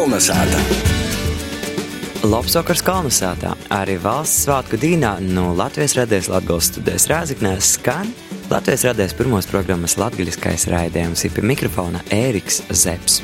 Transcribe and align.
Kolnesāta! 0.00 0.56
Lopsokars 2.24 2.80
Kalnasātā 2.80 3.50
arī 3.76 3.98
valsts 4.00 4.46
svētku 4.46 4.78
dīnā 4.80 5.10
no 5.20 5.50
Latvijas 5.52 5.92
radies 5.98 6.30
Latgales 6.32 6.70
studijas 6.70 7.04
Rāziknēs 7.10 7.74
skan 7.74 8.08
Latvijas 8.48 8.86
radies 8.88 9.12
pirmos 9.18 9.44
programmas 9.50 9.98
latgaļiskais 10.00 10.64
raidījums 10.72 11.26
ir 11.28 11.34
pie 11.36 11.44
mikrofona 11.50 12.00
Ēriks 12.16 12.62
Zeps. 12.72 13.18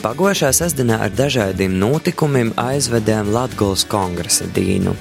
Pagošā 0.00 0.54
sestdienā 0.56 1.02
ar 1.04 1.12
dažādiem 1.12 1.74
notikumiem 1.82 2.54
aizvedēm 2.56 3.28
Latgales 3.34 3.84
kongresa 3.92 4.48
dīnu. 4.56 4.94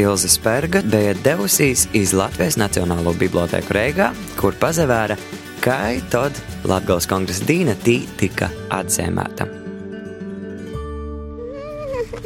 Ilze 0.00 0.30
Spērga 0.32 0.80
bija 0.88 1.12
devusies 1.20 1.84
iz 1.92 2.14
Latvijas 2.16 2.56
Nacionālo 2.56 3.12
biblioteku 3.20 3.76
Reigā, 3.76 4.08
kur 4.40 4.56
pazavēra, 4.56 5.20
kā 5.60 5.82
tad 6.08 6.40
Latgales 6.64 7.10
kongresa 7.12 7.44
dīna 7.44 7.76
tī 7.84 7.98
tika 8.16 8.48
atzīmēta. 8.72 9.63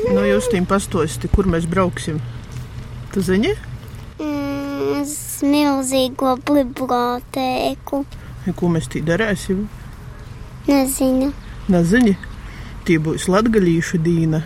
Nu, 0.09 0.23
jūs 0.25 0.47
tiem 0.49 0.65
pastāstījāt, 0.65 1.29
kur 1.35 1.49
mēs 1.53 1.67
brauksim. 1.69 2.17
Tu 3.13 3.21
zini? 3.25 3.51
Mm, 4.17 5.03
uz 5.03 5.11
milzīgo 5.45 6.31
bibliotēku. 6.49 7.99
Ja, 8.47 8.55
ko 8.57 8.71
mēs 8.73 8.89
tī 8.89 9.03
darīsim? 9.05 9.67
Nezinu. 10.69 11.29
Nezini, 11.69 12.15
tie 12.89 12.97
būs 13.05 13.27
latgaļīšu 13.29 14.01
dīna. 14.05 14.41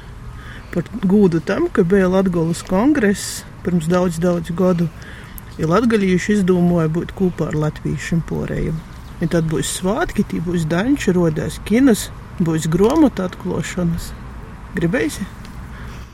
Par 0.74 0.88
gūdu 1.06 1.42
tam, 1.46 1.68
ka 1.70 1.84
bija 1.86 2.08
Latgolas 2.10 2.64
kongress 2.66 3.44
pirms 3.62 3.86
daudz, 3.92 4.18
daudz 4.22 4.50
gadu. 4.58 4.88
Ja 5.60 5.68
latgaļīši 5.70 6.40
izdomāja 6.40 6.90
būt 6.90 7.12
kopā 7.14 7.52
ar 7.52 7.58
latviešiem 7.68 8.24
porējiem. 8.26 8.80
Ja 9.20 9.30
tad 9.36 9.46
būs 9.52 9.70
svātki, 9.76 10.26
tie 10.26 10.42
būs 10.42 10.66
daņši, 10.72 11.14
rodās 11.14 11.60
kinas, 11.68 12.08
būs 12.42 12.66
gromota 12.72 13.28
atklāšanas. 13.30 14.10
Gribēsi? 14.74 15.28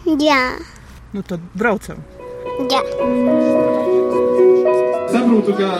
Jā. 0.07 0.43
Nu 1.13 1.25
tad 1.27 1.41
braucam! 1.59 2.03
Jā. 2.71 2.83
Saprotu, 5.09 5.55
ka 5.57 5.73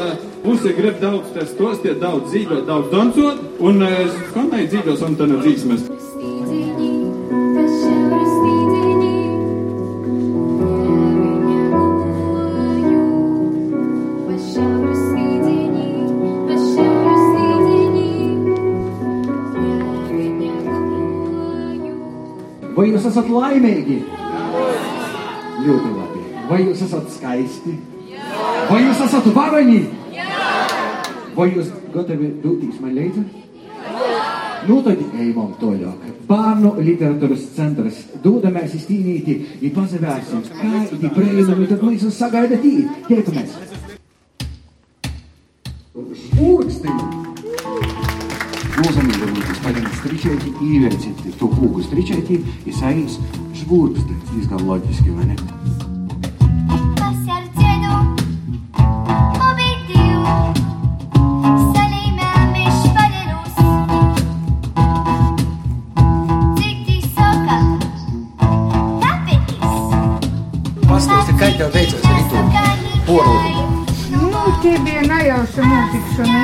Visi 0.49 0.73
grib 0.75 0.97
daudz 1.01 1.31
testostiet, 1.35 1.99
daudz 2.01 2.33
dzīvot, 2.33 2.65
daudz 2.69 2.91
dancot, 2.93 3.41
un 3.63 3.83
skanēja 4.31 4.71
dzīvos 4.73 5.03
un 5.07 5.17
tad 5.21 5.35
dzīsmes. 5.43 6.08
Vai 22.79 22.85
jūs 22.93 23.07
esat 23.09 23.27
laimīgi? 23.27 23.97
Ļoti 25.65 25.89
labi. 25.97 26.21
Vai 26.47 26.59
jūs 26.63 26.85
esat 26.87 27.09
skaisti? 27.11 27.73
Vai 28.69 28.79
jūs 28.85 29.01
esat 29.03 29.27
varani? 29.35 29.81
Vai 31.35 31.49
jūs 31.57 31.73
gatavi 31.91 32.29
doties 32.45 32.79
man 32.79 32.95
līdzi? 33.01 33.25
Nu, 34.69 34.79
tad 34.87 35.03
ejam 35.09 35.51
tālāk. 35.59 36.07
Bērnu 36.29 36.73
literatūras 36.79 37.49
centrs 37.57 37.99
dodamies 38.23 38.79
iztīnīti, 38.79 39.37
ja 39.65 39.73
pazavērsim, 39.75 40.47
kā 40.55 40.85
ir 40.87 41.11
brīnumi, 41.19 41.69
tad 41.73 41.83
mēs 41.83 42.07
sagaidāt 42.15 42.63
tī. 42.63 42.77
Tiekamies! 43.11 43.78
Встречайте 50.29 50.61
įvertinti 50.61 51.31
to 51.41 51.49
kūgu, 51.49 51.81
встречайте, 51.81 52.43
jis 52.69 52.85
eis 52.85 53.17
žvūrkstins, 53.63 54.37
jis 54.37 54.53
gal 54.53 54.61
loģiski, 54.61 55.15
vai 55.17 55.31
ne? 55.31 55.88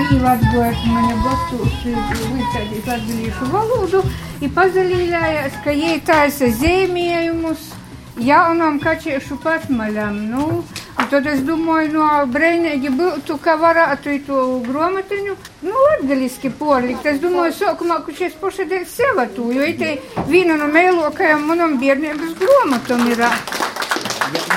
Notikšana. 0.05 0.15
Īlatgojas 0.15 0.85
mani 0.87 1.15
bostūši 1.25 1.95
līdzēdīt 2.35 2.87
latgalīšu 2.89 3.49
valodu 3.53 4.03
i 4.41 4.49
pazalīļājās, 4.49 5.59
ka 5.65 5.71
jie 5.71 6.01
taisa 6.05 6.47
zīmējumus 6.47 7.73
jaunam 8.21 8.79
kačiešu 8.81 9.39
patmaļam. 9.43 10.31
Nu, 10.31 10.65
un 10.65 11.09
tad 11.11 11.27
es 11.27 11.41
domāju, 11.43 11.93
no 11.95 12.09
brēnīgi 12.31 12.93
būtu, 12.95 13.39
ka 13.43 13.57
varētu 13.57 14.19
to 14.27 14.61
gromatiņu, 14.69 15.37
nu, 15.63 15.75
latgaliski 15.89 16.51
porlikt. 16.51 17.07
Es 17.07 17.21
domāju, 17.21 17.57
sākumā, 17.59 18.03
ka 18.05 18.15
šis 18.15 18.37
pošadēļ 18.41 18.87
sevatu, 18.87 19.51
jo 19.53 19.67
itē 19.67 19.97
viena 20.29 20.59
no 20.61 20.71
mēlokajām 20.73 21.49
manam 21.49 21.79
bērnības 21.81 22.37
gromatam 22.39 23.07
ir. 23.11 23.25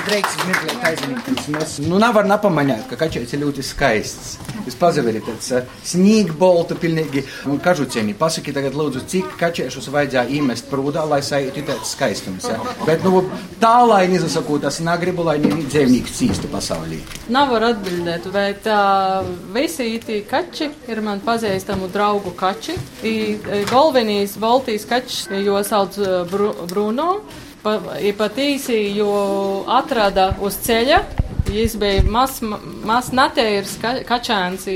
Dreiks 0.08 0.38
mirklīt 0.48 0.86
aizmirst. 0.88 1.50
Mēs 1.52 1.74
nu 1.84 2.00
nevar 2.00 2.26
nepamanīt, 2.26 2.88
ka 2.90 2.96
kačēts 2.98 3.36
ir 3.36 3.44
ļoti 3.44 3.66
skaists. 3.66 4.38
Jūs 4.68 4.76
pazaveri 4.76 5.22
tāds 5.24 5.48
snīgboltu 5.88 6.76
pilnīgi 6.82 7.24
nu, 7.48 7.56
kažucieni. 7.64 8.16
Pasaki 8.20 8.52
tagad 8.56 8.76
lūdzu, 8.76 9.06
cik 9.08 9.38
kačēšus 9.40 9.88
vajadzēja 9.94 10.28
īmest 10.36 10.68
prūdā, 10.68 11.06
lai 11.08 11.22
sajūtu 11.24 11.64
tāds 11.70 11.94
skaistums. 11.96 12.50
Ja? 12.52 12.58
Bet 12.84 13.06
nu 13.08 13.22
tā, 13.62 13.78
lai 13.88 14.04
nezasakot, 14.12 14.68
es 14.68 14.82
negribu, 14.84 15.24
lai 15.28 15.38
neviens 15.40 15.72
dzīvnieks 15.72 16.18
cīstu 16.20 16.52
pasaulī. 16.52 17.00
Nevar 17.32 17.70
atbildēt, 17.70 18.28
bet 18.34 18.68
uh, 18.72 19.28
visi 19.56 19.94
tie 20.04 20.20
kači 20.28 20.68
ir 20.92 21.02
man 21.06 21.24
pazīstamu 21.24 21.88
draugu 21.94 22.36
kači. 22.36 22.76
I, 23.08 23.16
galvenīs 23.72 24.36
Baltijas 24.42 24.88
kačs, 24.90 25.28
jo 25.46 25.62
sauc 25.64 25.96
Bru 26.32 26.52
Bruno. 26.68 27.22
Pa, 27.64 27.80
ir 28.04 28.14
pat 28.20 28.36
īsi, 28.40 28.76
jo 28.96 29.14
atrada 29.80 30.34
uz 30.44 30.60
ceļa. 30.68 31.02
Viņš 31.48 31.76
bija 31.80 32.04
mazs, 32.12 32.42
maz 32.88 33.12
natērs 33.16 33.78
kačāns. 34.08 34.68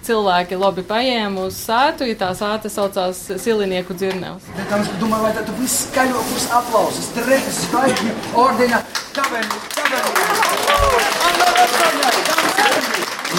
Cilvēki 0.00 0.56
labi 0.56 0.82
paņēma 0.88 1.42
uz 1.44 1.58
sētu, 1.60 2.06
ja 2.08 2.16
tā 2.22 2.30
sēta 2.34 2.70
saucās 2.72 3.18
Silinieku 3.42 3.92
dzirnevs. 3.94 4.46
Es 4.56 4.88
domāju, 4.96 5.26
vai 5.26 5.32
tad 5.36 5.50
viss 5.58 5.84
skaļākos 5.90 6.46
aplausus, 6.56 7.10
trešas 7.18 7.58
zvaigžņu 7.66 8.14
ordina, 8.40 8.80
kaveni, 9.12 9.60
kaveni. 9.76 10.10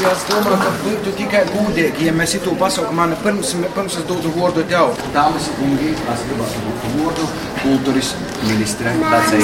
Es 0.02 0.22
domāju, 0.30 0.58
ka 0.62 0.70
būtu 0.86 1.09
tikai 1.18 1.44
gudīgi, 1.50 2.08
ja 2.08 2.14
mēs 2.16 2.38
to 2.46 2.53
pasaukt 2.62 2.94
man 2.96 3.18
pirms, 3.26 3.52
pirms 3.76 3.98
es 4.00 4.06
dodu 4.09 4.30
vārdu 4.38 4.62
tev. 4.70 4.94
Dāmas 5.18 5.50
un 5.52 5.53
kungi, 5.59 5.92
es 5.98 6.26
gribētu 6.30 6.58
dot 6.70 6.82
vārdu 6.96 7.26
kultūras 7.66 8.09
ministre 8.48 8.90
Dacei. 9.02 9.44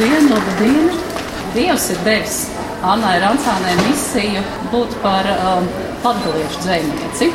Labdien, 0.00 0.30
labdien! 0.32 0.86
Dievs 1.52 1.90
ir 1.92 1.98
devis 2.06 2.36
Annai 2.88 3.18
Rancānai 3.20 3.74
misiju 3.82 4.40
būt 4.72 4.94
par 5.02 5.28
um, 5.28 5.66
latgaliešu 6.00 6.62
dzējnieci. 6.62 7.28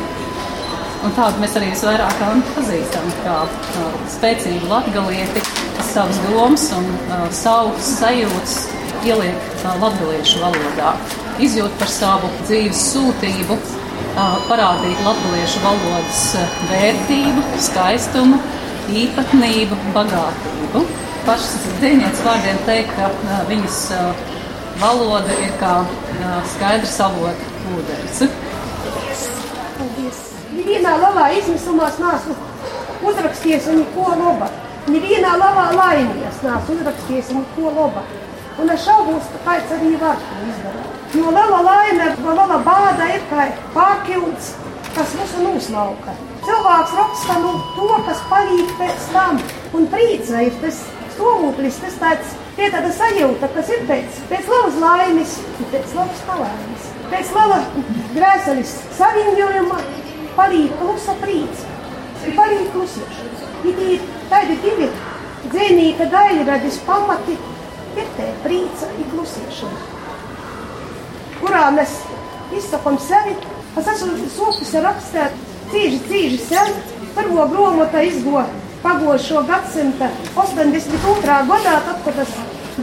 Un 1.06 1.14
tādu 1.14 1.44
mēs 1.44 1.54
arī 1.60 1.70
visvairāk 1.76 2.24
pazīstam 2.56 3.14
kā 3.20 3.36
uh, 3.46 3.94
spēcīgu 4.16 4.72
latgalieti, 4.72 5.46
kas 5.78 5.94
savas 5.94 6.24
domas 6.26 6.66
un 6.80 6.90
uh, 6.90 7.30
savus 7.30 7.94
sajūtas 8.00 8.58
ieliek 9.06 9.46
uh, 9.62 9.78
latgaliešu 9.86 10.42
valodā. 10.42 10.98
Izjūt 11.38 11.78
par 11.78 11.94
savu 12.00 12.34
dzīves 12.48 12.82
sūtību, 12.96 13.62
uh, 13.62 14.40
parādīt 14.50 15.06
latgaliešu 15.06 15.68
valodas 15.70 16.28
uh, 16.42 16.62
vērtību, 16.74 17.46
skaistumu, 17.70 18.42
īpatnību, 19.06 19.84
bagātību. 19.94 20.88
Pašas 21.26 21.64
dzīvnieces 21.80 22.20
vārdiem 22.22 22.58
teikt, 22.68 22.92
ka 22.94 23.38
viņas 23.50 23.78
valoda 24.78 25.34
ir 25.42 25.56
kā 25.58 25.72
skaidrs 26.52 27.00
avota 27.02 27.48
ūdens. 27.74 28.20
Paldies! 29.80 30.20
Nevienā 30.54 30.92
labā 31.02 31.32
izmisumā 31.40 31.88
neesmu 31.98 32.36
uzrakstījis 33.10 33.72
neko 33.80 34.12
labu. 34.22 34.52
Nevienā 34.94 35.34
labā 35.42 35.66
laimīgās 35.74 36.44
neesmu 36.46 36.78
uzrakstījis 36.78 37.32
neko 37.40 37.74
labu. 37.80 38.06
Un 38.62 38.70
es 38.76 38.86
šaubos, 38.86 39.26
ka 39.34 39.42
kāds 39.48 39.74
arī 39.80 39.96
var 40.00 40.22
to 40.22 40.46
izdarīt. 40.52 40.92
Jo 41.18 41.34
liela 41.34 41.64
laime, 41.66 42.12
liela 42.22 42.60
bāda 42.70 43.08
ir 43.16 43.26
kā 43.32 43.48
pārkilns, 43.74 44.54
kas 44.94 45.18
mūsu 45.18 45.42
noslauka. 45.48 46.14
Cilvēks 46.46 46.94
raksta 47.02 47.40
no 47.42 47.56
to, 47.74 47.90
kas 48.06 48.22
palīdz 48.30 48.78
pēc 48.78 49.10
tam, 49.16 49.42
un 49.74 49.90
priecē 49.90 50.46
ir 50.52 50.62
tas 50.62 50.86
stāvoklis, 51.16 51.80
tas 51.82 51.96
tāds, 52.00 52.34
tie 52.56 52.70
tāda 52.72 52.92
sajūta, 52.94 53.50
kas 53.56 53.70
ir 53.70 53.86
pēc, 53.88 54.20
pēc 54.30 54.50
labas 54.52 54.78
laimes, 54.82 55.36
pēc 55.72 55.94
labas 55.96 56.22
palaimes, 56.28 56.88
pēc 57.12 57.32
laba 57.36 57.60
dvēseles 58.16 58.74
saviņojuma, 58.98 59.80
palīdz 60.36 60.78
klusa 60.80 61.16
prīts, 61.22 61.66
ir 62.26 62.36
palīdz 62.36 62.72
klusiešana. 62.74 63.52
Ir 63.66 63.78
tie 63.80 64.00
tādi 64.30 64.58
divi 64.62 64.90
dzēnīka 65.52 66.10
daļradis 66.12 66.82
pamati, 66.86 67.38
ir 67.96 68.12
te 68.18 68.28
prīca 68.44 68.92
un 68.92 69.10
klusiešana, 69.14 69.80
kurā 71.40 71.70
mēs 71.76 71.96
izsakam 72.56 73.00
sevi. 73.02 73.38
Es 73.76 73.88
esmu 73.92 74.30
sūkusi 74.32 74.82
rakstīt 74.84 75.42
cīži, 75.72 75.98
cīži 76.08 76.38
sen, 76.46 76.78
pirmo 77.16 77.48
gromota 77.52 78.04
izgo 78.06 78.44
pagošo 78.86 79.42
gadsimta 79.50 80.10
82. 80.36 81.38
gadā, 81.50 81.76
tad, 81.88 82.02
kad 82.06 82.20
es 82.22 82.34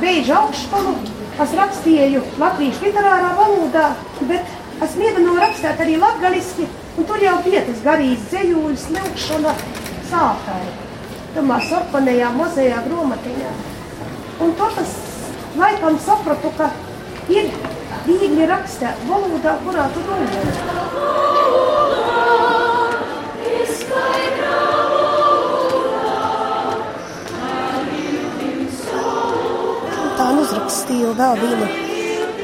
beidzu 0.03 0.35
augstskolu, 0.35 0.95
es 1.45 1.55
rakstīju 1.59 2.23
latviešu 2.43 2.89
literārā 2.89 3.31
valodā, 3.39 3.85
bet 4.31 4.83
es 4.83 4.97
mēģināju 4.99 5.43
rakstīt 5.45 5.83
arī 5.85 5.99
latgaliski, 6.03 6.67
un 6.99 7.07
tur 7.07 7.23
jau 7.23 7.37
bija 7.47 7.63
tas 7.69 7.85
garīgs 7.87 8.27
dzējūļs, 8.33 8.89
lūkšana 8.97 9.55
sākai. 10.11 10.65
Tamā 11.37 11.61
sarkanajā 11.69 12.33
mazajā 12.37 12.83
gromatiņā. 12.89 13.53
Un 14.43 14.57
to 14.59 14.67
tas 14.75 14.97
laikam 15.57 16.01
sapratu, 16.03 16.51
ka 16.59 16.73
ir 17.31 17.55
viegli 18.09 18.51
rakstīt 18.51 19.07
valodā, 19.09 19.55
kurā 19.63 19.87
tu 19.95 20.05
domā. 20.11 21.43
Uzrakstīju 30.53 31.13
vēl 31.17 31.39
vienu 31.41 31.67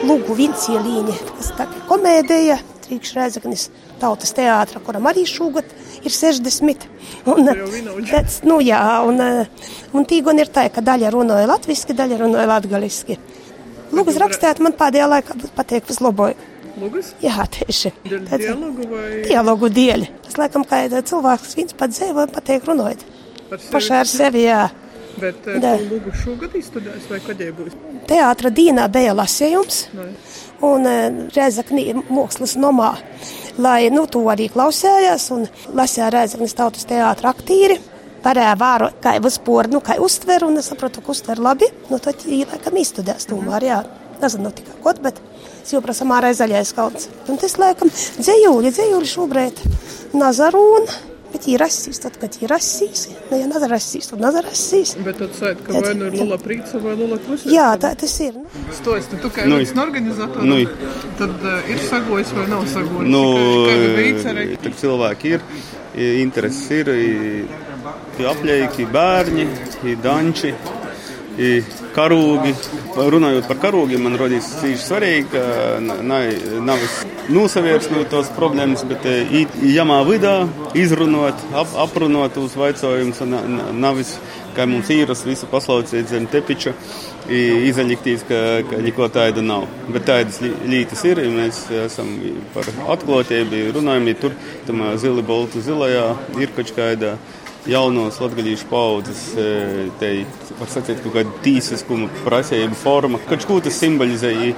lūgu 0.09 0.37
vincielīņu, 0.39 1.15
kas 1.37 1.51
tā 1.59 1.67
kā 1.69 1.81
komēdija, 1.91 2.57
Trīkš 2.87 3.11
Rēzaknis 3.19 3.67
tautas 4.01 4.33
teātra, 4.33 4.81
kuram 4.81 5.05
arī 5.11 5.27
šogad 5.29 5.69
ir 6.01 6.15
60. 6.15 6.87
Un, 7.29 7.51
tāds, 8.09 8.39
nu 8.49 8.63
jā, 8.65 8.81
un, 9.05 9.21
un 9.93 10.07
tīgon 10.09 10.41
ir 10.41 10.49
tā, 10.55 10.65
ka 10.73 10.85
daļa 10.85 11.13
runāja 11.13 11.51
latviski, 11.51 11.97
daļa 11.99 12.23
runāja 12.23 12.49
latgaliski. 12.49 13.19
Lūgas 13.93 14.17
rakstēt 14.23 14.63
man 14.65 14.77
pēdējā 14.79 15.11
laikā 15.13 15.37
patīk 15.59 15.91
vislabāk. 15.91 16.41
Lūgas? 16.79 17.13
Jā, 17.21 17.45
tieši. 17.59 17.93
Dēļ 18.09 18.27
dialogu 18.41 18.89
vai? 18.89 19.07
Dialogu 19.27 19.73
dēļ. 19.75 20.09
Tas 20.29 20.41
laikam 20.41 20.65
kā 20.69 20.85
cilvēks 20.97 21.57
viens 21.59 21.77
pats 21.77 22.01
dzīvo 22.01 22.25
un 22.25 22.33
patīk 22.33 22.69
runāt. 22.69 23.05
Pašai 23.69 24.05
ar 24.05 24.09
sevi, 24.09 24.47
jā. 24.47 24.69
Bet 25.19 25.41
tu 25.45 25.75
lūgu 25.89 26.13
šogad 26.23 26.55
izstudēs 26.59 27.09
vai 27.11 27.21
kad 27.25 27.41
jau 27.43 27.53
būs? 27.59 27.77
Teātra 28.09 28.53
dīnā 28.55 28.87
bija 28.93 29.15
lasījums, 29.17 29.83
Vai. 29.97 30.09
un 30.69 30.89
Rēzaknī 31.35 31.91
mākslas 32.09 32.57
nomā, 32.61 32.93
lai 33.59 33.91
nu, 33.95 34.07
to 34.11 34.23
arī 34.33 34.49
klausējās, 34.53 35.29
un 35.35 35.47
lasīja 35.77 36.13
Rēzaknis 36.15 36.57
tautas 36.59 36.89
teātra 36.89 37.33
aktīri. 37.35 37.79
Varēja 38.19 38.57
vērot, 38.59 38.97
kā 39.03 39.15
vispār, 39.23 39.69
nu, 39.71 39.79
kā 39.85 39.95
uztver, 40.03 40.43
un 40.45 40.59
es 40.59 40.67
saprotu, 40.73 41.01
ka 41.05 41.13
uztver 41.15 41.39
labi, 41.39 41.69
nu, 41.89 42.01
tad 42.03 42.25
īlaikam 42.27 42.81
izstudēs 42.81 43.29
tomēr, 43.31 43.69
jā. 43.69 43.83
Nezinu, 44.19 44.51
tikai 44.51 44.75
kaut, 44.83 44.99
bet 45.05 45.21
es 45.63 45.71
jau 45.71 45.79
prasu 45.85 46.07
mārē 46.11 46.33
zaļais 46.35 46.75
kalns. 46.75 47.07
Un 47.31 47.39
tas, 47.39 47.55
laikam, 47.63 47.93
dzējūļi, 48.19 48.73
dzējūļi 48.75 49.13
šobrīd 49.13 49.63
nazarūna, 50.19 51.08
bet 51.33 51.47
ir 51.49 51.61
rasīs, 51.61 51.99
tad, 52.03 52.17
kad 52.21 52.35
ir 52.43 52.49
rasīs, 52.51 53.07
ne, 53.31 53.39
ja 53.43 53.47
nazarasīs, 53.51 54.09
tad 54.11 54.21
nazarasīs. 54.25 54.95
Bet 55.05 55.19
tad 55.21 55.35
sēt, 55.37 55.61
ka 55.67 55.73
vai 55.85 55.95
nu 55.99 56.07
ir 56.09 56.17
Lula 56.21 56.39
Prīca 56.41 56.81
vai 56.83 56.95
Lula 56.97 57.19
Klusē? 57.25 57.51
Jā, 57.53 57.69
tā 57.81 57.93
tas 58.01 58.15
ir. 58.25 58.35
Nu. 58.41 58.47
Stos, 58.79 59.07
tad 59.13 59.21
tu 59.23 59.29
kā 59.35 59.45
Nu, 59.49 59.57
viens 59.61 59.75
no 59.77 59.83
organizatoriem, 59.83 60.49
nu. 60.49 60.59
tad 61.19 61.31
uh, 61.45 61.71
ir 61.71 61.79
sagojis 61.89 62.33
vai 62.37 62.47
nav 62.49 62.65
sagojis? 62.73 63.11
Nu, 63.13 63.23
cerēja? 64.25 64.59
tur 64.63 64.73
cilvēki 64.83 65.35
ir, 65.37 65.41
i- 65.97 66.21
intereses 66.23 66.71
ir, 66.71 66.89
i- 66.89 67.45
i 68.19 68.29
apļēki, 68.33 68.87
bērni, 68.93 69.47
i 69.85 69.95
danči, 70.03 70.49
i 70.53 70.88
karūgi. 71.95 72.55
Runājot 72.99 73.47
par 73.47 73.61
karūgiem, 73.63 74.03
man 74.03 74.19
rodīs 74.19 74.49
cīši 74.59 74.83
svarīgi, 74.83 75.29
ka 75.33 75.43
na- 75.81 76.03
na- 76.03 76.61
nav 76.67 76.79
nosaviersnot 77.29 78.09
tos 78.11 78.31
problēmas, 78.37 78.83
bet 78.89 79.05
jamā 79.63 80.01
vidā, 80.09 80.49
izrunot, 80.75 81.35
ap, 81.55 81.69
aprunot 81.77 82.37
uz 82.37 82.57
vaicojumus, 82.59 83.21
un 83.21 83.31
na- 83.31 83.47
na- 83.47 83.73
navis, 83.73 84.19
kā 84.57 84.67
mums 84.67 84.89
īras 84.89 85.25
visu 85.25 85.47
paslaucīt 85.47 86.09
zem 86.09 86.27
tepiča, 86.27 86.75
izaļiktīs, 87.29 88.25
ka, 88.27 88.63
ka 88.69 88.83
neko 88.83 89.09
tāda 89.09 89.43
nav. 89.43 89.67
Bet 89.93 90.07
tādas 90.07 90.41
lietas 90.67 91.05
ir, 91.05 91.19
ja 91.19 91.31
mēs 91.31 91.71
esam 91.85 92.19
par 92.55 92.65
atklātību, 92.65 93.73
runājam, 93.77 94.09
ja 94.09 94.15
tur 94.15 94.33
tam 94.67 94.83
zili 94.97 95.23
boltu 95.23 95.61
zilajā 95.61 96.17
ir 96.41 96.49
kāda 96.49 97.17
jaunos 97.67 98.19
latgadījušu 98.23 98.67
paudzes, 98.71 99.23
e, 99.37 99.89
te 100.01 100.11
var 100.61 100.69
sacīt 100.71 101.01
kaut 101.03 101.15
kāda 101.17 101.33
tīsiskuma 101.45 102.09
prasība 102.25 102.75
forma. 102.79 103.19
Kaut 103.29 103.45
ko 103.47 103.59
tas 103.61 103.77
simbolizē, 103.83 104.31
i- 104.49 104.55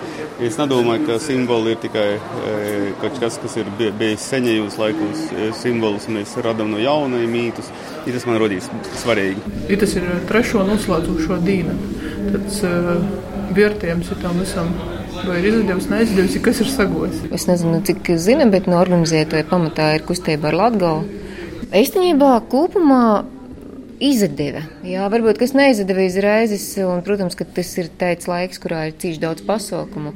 es 0.47 0.56
nedomāju, 0.56 1.06
ka 1.06 1.19
simboli 1.19 1.70
ir 1.73 1.76
tikai 1.76 2.06
e, 2.14 2.93
kaut 3.00 3.19
kas, 3.20 3.38
kas 3.43 3.56
ir 3.56 3.64
bij- 3.79 3.93
bijis 3.99 4.20
senajos 4.20 4.76
laikos. 4.79 5.25
E, 5.32 5.50
Simbolus 5.52 6.06
mēs 6.08 6.37
radam 6.43 6.70
no 6.70 6.79
jauna, 6.79 7.23
i 7.23 7.26
mītus, 7.26 7.70
i 8.06 8.12
tas 8.12 8.26
man 8.26 8.38
rodīs 8.38 8.69
svarīgi. 9.02 9.37
Ja 9.69 9.76
tas 9.76 9.94
ir 9.97 10.02
trešo 10.29 10.64
noslēdzošo 10.69 11.41
dīna, 11.44 11.75
tad 12.32 12.47
uh, 12.64 13.05
vērtējums 13.56 14.11
ir 14.12 14.23
tam 14.23 14.38
visam. 14.41 14.75
Vai 15.26 15.38
ir 15.43 15.50
izdevies, 15.50 15.88
neizdevies, 15.91 16.38
kas 16.43 16.61
ir 16.61 16.67
sagojis? 16.67 17.19
Es 17.35 17.44
nezinu, 17.47 17.82
cik 17.85 18.08
zina, 18.17 18.47
bet 18.47 18.67
no 18.70 18.79
organizētāja 18.81 19.44
pamatā 19.50 19.94
ir 19.99 20.00
kustība 20.08 20.49
ar 20.49 20.55
Latgalu. 20.55 21.05
Īstenībā 21.70 22.32
kopumā 22.50 23.22
izdeva. 24.02 24.64
Jā, 24.82 25.05
varbūt 25.12 25.38
kas 25.38 25.52
neizdeva 25.55 26.02
izraizes, 26.02 26.64
un, 26.82 26.99
protams, 27.06 27.37
ka 27.38 27.44
tas 27.46 27.70
ir 27.78 27.93
tāds 28.00 28.26
laiks, 28.26 28.58
kurā 28.58 28.88
ir 28.88 28.96
cīši 28.99 29.20
daudz 29.22 29.44
pasaukumu. 29.46 30.11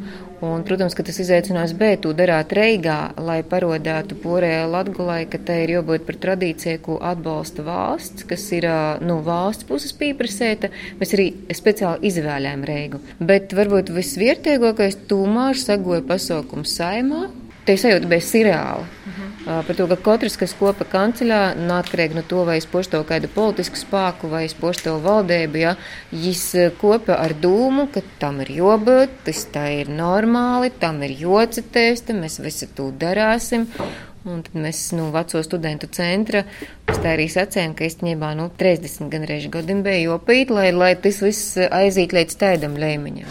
Un, 0.45 0.65
protams, 0.67 0.97
ka 0.99 1.05
tas 1.07 1.21
izaicinājums 1.23 1.77
B 1.79 1.93
tu 2.03 2.11
darāt 2.17 2.51
Reigā, 2.57 3.15
lai 3.23 3.39
parodētu 3.47 4.19
porējā 4.25 4.65
Latgulai, 4.73 5.21
ka 5.31 5.39
tai 5.39 5.61
ir 5.63 5.77
jābūt 5.77 6.05
par 6.09 6.19
tradīciju, 6.25 6.81
ko 6.85 6.99
atbalsta 7.13 7.63
valsts, 7.65 8.27
kas 8.29 8.49
ir 8.57 8.67
no 9.07 9.21
valsts 9.25 9.69
puses 9.69 9.95
pieprasēta. 10.01 10.73
Mēs 10.99 11.15
arī 11.15 11.31
speciāli 11.55 12.11
izvēlējām 12.11 12.67
Reigu. 12.67 13.01
Bet 13.23 13.55
varbūt 13.55 13.95
visvērtīgākais 13.95 15.05
tūmārs 15.07 15.69
sagoja 15.71 16.03
pasaukumu 16.11 16.67
saimā. 16.67 17.29
Te 17.65 17.79
sajūta 17.81 18.09
bija 18.11 18.25
sirreāla. 18.25 18.85
Uh, 19.45 19.61
par 19.65 19.77
to, 19.77 19.85
ka 19.89 19.97
katrs, 20.01 20.39
kas 20.41 20.55
kopā 20.57 20.87
kanceļā, 20.89 21.41
neatkarīgi 21.69 22.17
no 22.17 22.23
to, 22.29 22.47
vai 22.49 22.59
es 22.61 22.67
pošto 22.69 23.03
kādu 23.09 23.29
politisku 23.33 23.77
spēku 23.77 24.31
vai 24.33 24.47
es 24.47 24.55
pošto 24.57 24.95
valdību, 25.05 25.61
ja, 25.61 25.75
viņš 26.13 26.45
uh, 26.61 26.71
kopā 26.81 27.19
ar 27.21 27.37
dūmu, 27.41 27.91
ka 27.93 28.01
tam 28.21 28.41
ir 28.45 28.55
jābūt, 28.57 29.19
tas 29.29 29.45
tā 29.53 29.67
ir 29.83 29.93
normāli, 29.93 30.73
tam 30.81 31.03
ir 31.05 31.17
jocitēs, 31.25 32.07
mēs 32.17 32.41
visu 32.45 32.69
to 32.77 32.89
darāsim. 33.01 33.69
Un 34.25 34.41
tad 34.41 34.55
mēs 34.57 34.79
no 34.97 35.03
nu, 35.03 35.13
veco 35.13 35.43
studentu 35.45 35.85
centra 35.93 36.47
arī 37.05 37.27
sacījām, 37.29 37.75
ka 37.77 37.85
īstenībā 37.85 38.31
nu, 38.39 38.47
30 38.57 39.11
gan 39.13 39.27
reizes 39.29 39.51
gadiem 39.53 39.83
bija 39.85 40.01
jopīt, 40.07 40.49
lai, 40.49 40.71
lai 40.73 40.95
tas 40.97 41.19
viss 41.21 41.59
aiziet 41.61 42.15
līdz 42.17 42.39
tādam 42.41 42.79
līmeņam. 42.81 43.29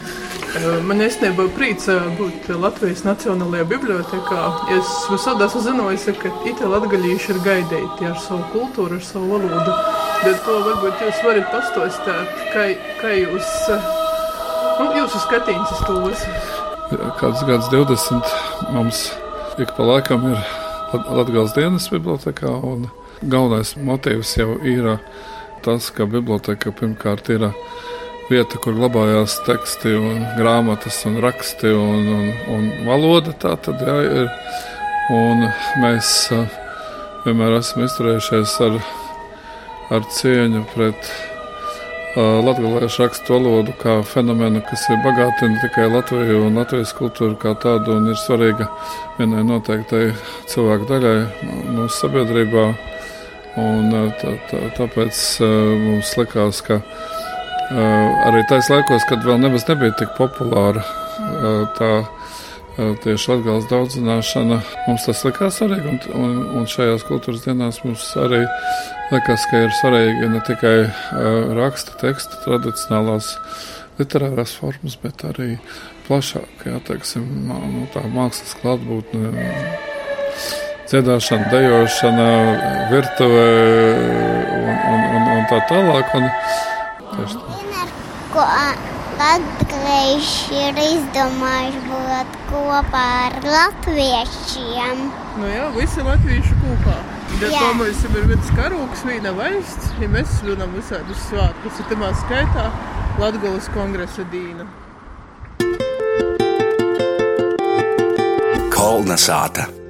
Uh, 0.53 0.75
Man 0.85 1.01
īstenībā 1.01 1.47
uh, 1.49 2.03
būt 2.19 2.51
Latvijas 2.61 3.01
Nacionālajā 3.07 3.65
bibliotekā. 3.71 4.43
Es 4.75 4.91
visur 5.09 5.41
esmu 5.41 5.61
zinājusi, 5.65 6.13
ka 6.21 6.29
itāļu 6.51 6.69
latgaļīši 6.75 7.33
ir 7.33 7.39
gaidīti 7.47 8.09
ar 8.11 8.19
savu 8.21 8.45
kultūru, 8.53 8.99
ar 9.01 9.07
savu 9.07 9.31
valodu. 9.33 9.77
Bet 10.21 10.45
to 10.45 10.59
varbūt 10.67 11.01
jūs 11.07 11.23
varat 11.25 11.49
pastāstīt, 11.55 12.43
kā, 12.53 12.67
kā 13.01 13.15
jūs, 13.17 13.49
nu, 14.77 14.91
jūsu 14.99 15.23
skatīns 15.25 15.73
uz 15.73 15.81
to 15.89 15.97
visu. 16.05 16.37
Kāds 17.17 17.41
gads 17.49 17.73
20 17.73 18.69
mums 18.77 19.07
ik 19.57 19.73
pa 19.73 19.89
laikam 19.89 20.29
ir 20.35 20.62
Lat- 20.93 21.09
Latgales 21.09 21.55
dienas 21.57 21.87
bibliotekā, 21.89 22.51
galvenais 23.25 23.73
motīvs 23.81 24.35
jau 24.37 24.59
ir 24.61 24.99
tas, 25.65 25.89
ka 25.95 26.05
biblioteka 26.05 26.73
pirmkārt 26.75 27.31
ir 27.33 27.47
vieta, 28.29 28.59
kur 28.61 28.75
glabājās 28.77 29.39
teksti 29.47 29.95
un 29.97 30.21
grāmatas 30.37 31.01
un 31.09 31.17
raksti 31.23 31.73
un, 31.73 32.07
un, 32.17 32.29
un 32.55 32.69
valoda 32.85 33.33
tā 33.41 33.55
tad 33.57 33.81
jā, 33.81 33.97
ir. 34.21 34.31
Un 35.13 35.43
mēs 35.81 36.13
uh, 36.31 36.45
vienmēr 37.25 37.57
esam 37.57 37.83
izturējušies 37.83 38.53
ar, 38.63 38.77
ar 39.97 40.05
cieņu 40.15 40.63
pret 40.71 41.09
uh, 41.09 41.32
latviešu 42.15 43.03
rakstu 43.03 43.33
valodu 43.33 43.73
kā 43.81 43.95
fenomenu, 44.05 44.61
kas 44.69 44.85
ir 44.93 44.99
bagātina 45.01 45.61
tikai 45.63 45.87
Latviju 45.89 46.43
un 46.47 46.59
Latvijas 46.61 46.93
kultūru 46.93 47.37
kā 47.41 47.55
tādu 47.57 47.97
un 47.97 48.11
ir 48.11 48.19
svarīga 48.21 48.67
vienai 49.17 49.41
noteiktai 49.47 50.11
cilvēku 50.51 50.89
daļai 50.91 51.17
mūsu 51.73 51.95
sabiedrībā. 52.03 52.67
Un, 53.61 53.89
uh, 53.93 54.09
tā, 54.17 54.33
tā, 54.49 54.61
tāpēc 54.77 55.17
uh, 55.41 55.49
mums 55.77 56.15
likās, 56.17 56.61
ka 56.65 56.79
arī 57.73 58.41
tais 58.49 58.69
laikos, 58.69 59.05
kad 59.09 59.25
vēl 59.25 59.39
nebija 59.41 59.93
tik 59.97 60.13
populāra 60.17 60.83
tā 61.77 61.91
tieši 62.77 63.31
latgāles 63.31 63.67
daudzināšana. 63.69 64.59
Mums 64.87 65.05
tas 65.07 65.21
likās 65.27 65.59
svarīgi, 65.59 65.91
un, 65.91 65.99
un, 66.17 66.35
un 66.59 66.67
šajās 66.69 67.05
kultūras 67.07 67.45
dienās 67.45 67.81
mums 67.85 68.07
arī 68.19 68.41
likās, 69.11 69.45
ka 69.51 69.63
ir 69.65 69.75
svarīgi 69.79 70.29
ne 70.33 70.41
tikai 70.47 70.75
raksta 71.59 71.97
teksta 72.01 72.41
tradicionālās 72.45 73.35
literārās 73.99 74.55
formas, 74.57 74.97
bet 75.03 75.21
arī 75.29 75.51
plašāk, 76.07 76.65
jā, 76.65 76.79
teiksim, 76.87 77.27
nu, 77.47 77.85
tā 77.93 78.01
mākslas 78.09 78.55
klātbūtne, 78.61 79.45
dziedāšana, 80.89 81.51
dejošana, 81.53 82.29
virtuvē 82.91 83.45
un, 84.57 84.73
un, 84.73 85.05
un, 85.19 85.29
un 85.37 85.47
tā 85.51 85.61
tālāk. 85.69 86.17
Un, 86.17 86.27
tieši 87.13 87.39
tā. 88.33 89.02
Latvieši 89.19 90.57
ir 90.57 90.79
izdomājuši 90.81 91.81
būt 91.89 92.37
kopā 92.49 93.03
ar 93.27 93.35
latviešiem? 93.45 95.03
Nu 95.41 95.49
jā, 95.51 95.67
visi 95.77 96.05
latviešu 96.05 96.57
kopā. 96.63 96.97
Jā. 97.43 97.59
to 97.59 97.73
mums 97.75 98.03
ir 98.05 98.27
viens 98.29 98.51
karūks, 98.55 99.03
viena 99.09 99.33
valsts, 99.35 99.89
ja 99.99 100.07
mēs 100.07 100.37
svinam 100.39 100.71
visādus 100.77 101.19
svētkus, 101.27 101.81
ir 101.81 101.89
tamā 101.91 102.13
skaitā 102.21 102.69
Latgolas 103.19 103.67
kongresa 103.75 104.23
dīna. 104.31 104.69
Kolnesāta. 108.73 109.82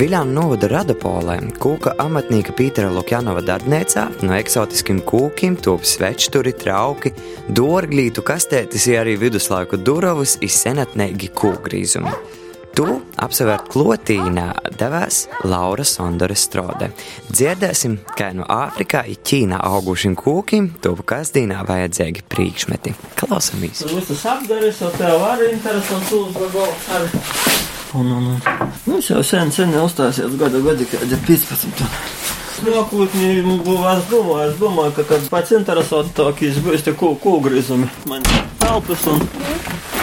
Viljāna 0.00 0.32
novada 0.32 0.64
Radopolē 0.70 1.34
kūka 1.60 1.90
amatnieka 2.00 2.54
Pītera 2.56 2.88
Lukjanova 2.88 3.42
darbnīcā 3.44 4.06
no 4.24 4.32
eksotiskiem 4.32 5.02
kūkiem 5.04 5.58
top 5.60 5.84
svečturi, 5.84 6.54
trauki, 6.56 7.12
dorglītu 7.52 8.24
kastētis, 8.24 8.86
ja 8.88 9.02
arī 9.02 9.18
viduslaiku 9.20 9.76
durovus 9.76 10.38
izsenatnēgi 10.40 11.28
kūgrīzumi. 11.36 12.14
Tu 12.72 12.86
apsevērt 13.20 13.68
klotīnā 13.74 14.46
devās 14.80 15.26
Laura 15.44 15.84
Sondore 15.84 16.38
Strode. 16.38 16.94
Dzirdēsim, 17.28 18.00
kā 18.16 18.32
no 18.32 18.48
Āfrikā 18.48 19.04
i 19.04 19.20
Ķīnā 19.20 19.60
augušiem 19.68 20.16
kūkiem 20.16 20.72
top 20.80 21.04
kasdīnā 21.12 21.60
vajadzīgi 21.68 22.24
priekšmeti. 22.32 22.96
Klausamies! 23.20 23.84
Visas 23.92 24.24
apdares, 24.32 24.80
jau 24.80 24.94
tev 24.96 25.28
arī 25.28 25.52
interesants 25.58 26.16
arī. 26.96 27.49
Un, 27.94 28.06
un, 28.06 28.26
un. 28.26 28.40
Nu, 28.84 28.98
es 28.98 29.08
jau 29.10 29.22
sen, 29.26 29.50
sen 29.50 29.72
neuzstāsies 29.74 30.36
gada 30.38 30.60
gadi, 30.62 30.86
kad 30.86 31.10
ir 31.10 31.22
15. 31.26 31.80
Nākotnē 32.60 33.30
būs, 33.64 33.80
es 33.96 34.04
domāju, 34.10 34.44
es 34.46 34.58
domāju, 34.60 34.92
ka 34.98 35.04
kad 35.08 35.26
pats 35.32 35.54
interesantākais 35.56 36.60
būs 36.62 36.84
tie 36.86 36.94
kūgrizumi. 36.94 37.88
Man 38.10 38.26
telpas 38.60 39.06
un 39.10 39.24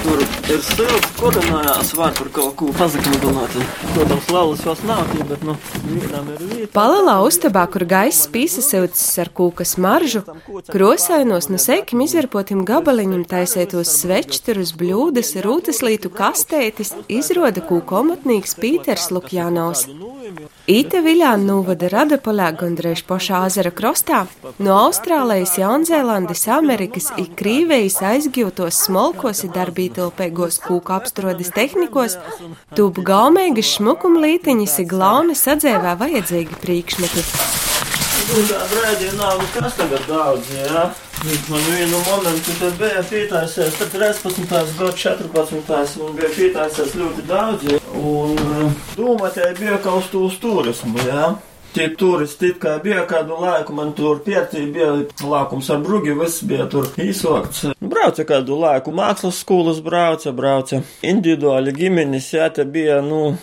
tur 0.07 0.21
ir 0.53 0.61
silts, 0.63 1.09
koronājās, 1.17 1.91
var 1.97 2.13
par 2.15 2.29
kaut 2.35 2.55
ko 2.59 2.69
pazakmidināt. 2.77 3.55
Protams, 3.95 4.29
laulas 4.31 4.63
vairs 4.65 4.83
nav 4.87 5.03
tie, 5.11 5.25
bet, 5.27 5.43
nu, 5.47 5.55
vienam 5.87 6.29
ir 6.33 6.43
vieta. 6.43 6.69
Palelā 6.75 7.17
uztabā, 7.25 7.65
kur 7.73 7.83
gaiss 7.89 8.29
pīsasaucis 8.31 9.07
ar 9.23 9.31
kūkas 9.37 9.75
maržu, 9.83 10.23
krosainos 10.71 11.49
no 11.51 11.59
seikim 11.61 12.03
izvarpotim 12.05 12.63
gabaliņam 12.67 13.25
taisētos 13.27 13.97
svečturus, 14.01 14.73
bļūdas, 14.79 15.33
rūtaslītu 15.43 16.13
kastētis, 16.15 16.93
izroda 17.11 17.63
kūkomatnīgs 17.67 18.55
Pīters 18.61 19.11
Lukjānaus. 19.15 19.87
Īte 20.67 20.99
Viljāna 20.99 21.47
novada 21.47 21.87
Radapolē 21.87 22.49
gandrīz 22.59 22.99
pašā 23.07 23.37
azara 23.47 23.69
krostā, 23.71 24.25
no 24.59 24.73
Austrālijas, 24.75 25.53
Jaunzēlandes, 25.61 26.41
Amerikas 26.51 27.07
i 27.15 27.23
Krīvejas 27.39 28.01
aizgūtos 28.09 28.81
smolkos 28.89 29.45
i 29.47 29.49
darbītilpēgos 29.55 30.59
kūku 30.65 30.91
apstrodes 30.97 31.53
tehnikos, 31.55 32.17
tūp 32.75 32.99
gaumēgas 33.07 33.77
šmukumlītiņas 33.77 34.75
i 34.83 34.87
glauni 34.91 35.39
sadzēvē 35.39 35.95
vajadzīgi 36.03 36.59
priekšmeti. 36.65 37.23
Man 41.47 41.63
vienu 41.71 42.03
momentu 42.11 42.59
tad 42.59 42.75
bija 42.77 43.07
pietājusies, 43.07 43.79
tad 43.79 43.95
13. 43.95 44.51
gadu 44.51 44.91
14. 44.91 45.97
man 46.03 46.19
bija 46.19 46.35
pietājusies 46.35 46.99
ļoti 46.99 47.29
daudz, 47.31 47.71
jā. 47.71 47.86
Un 48.07 48.37
eh, 48.37 48.71
doma 48.95 49.29
te 49.33 49.51
bija 49.59 49.77
kaut 49.83 50.07
uz 50.07 50.09
tūs 50.13 50.39
turismu, 50.43 50.99
jā. 51.07 51.29
Tie 51.75 51.89
turisti 51.99 52.53
it 52.53 52.61
kā 52.61 52.77
bija 52.81 53.03
kādu 53.09 53.35
laiku, 53.41 53.73
man 53.75 53.91
tur 53.97 54.21
pietī 54.25 54.63
bija 54.73 54.93
lākums 55.27 55.67
ar 55.73 55.81
brugi, 55.83 56.15
viss 56.17 56.45
bija 56.47 56.65
tur 56.71 56.87
īsokts. 57.03 57.67
Brauca 57.77 58.25
kādu 58.25 58.57
laiku, 58.61 58.93
mākslas 58.95 59.41
skolas 59.43 59.81
brauca, 59.85 60.33
brauca. 60.33 60.79
Individuāli 61.05 61.75
ģimenes, 61.75 62.31
jā, 62.33 62.47
te 62.55 62.65
bija, 62.65 63.01
nu, 63.05 63.35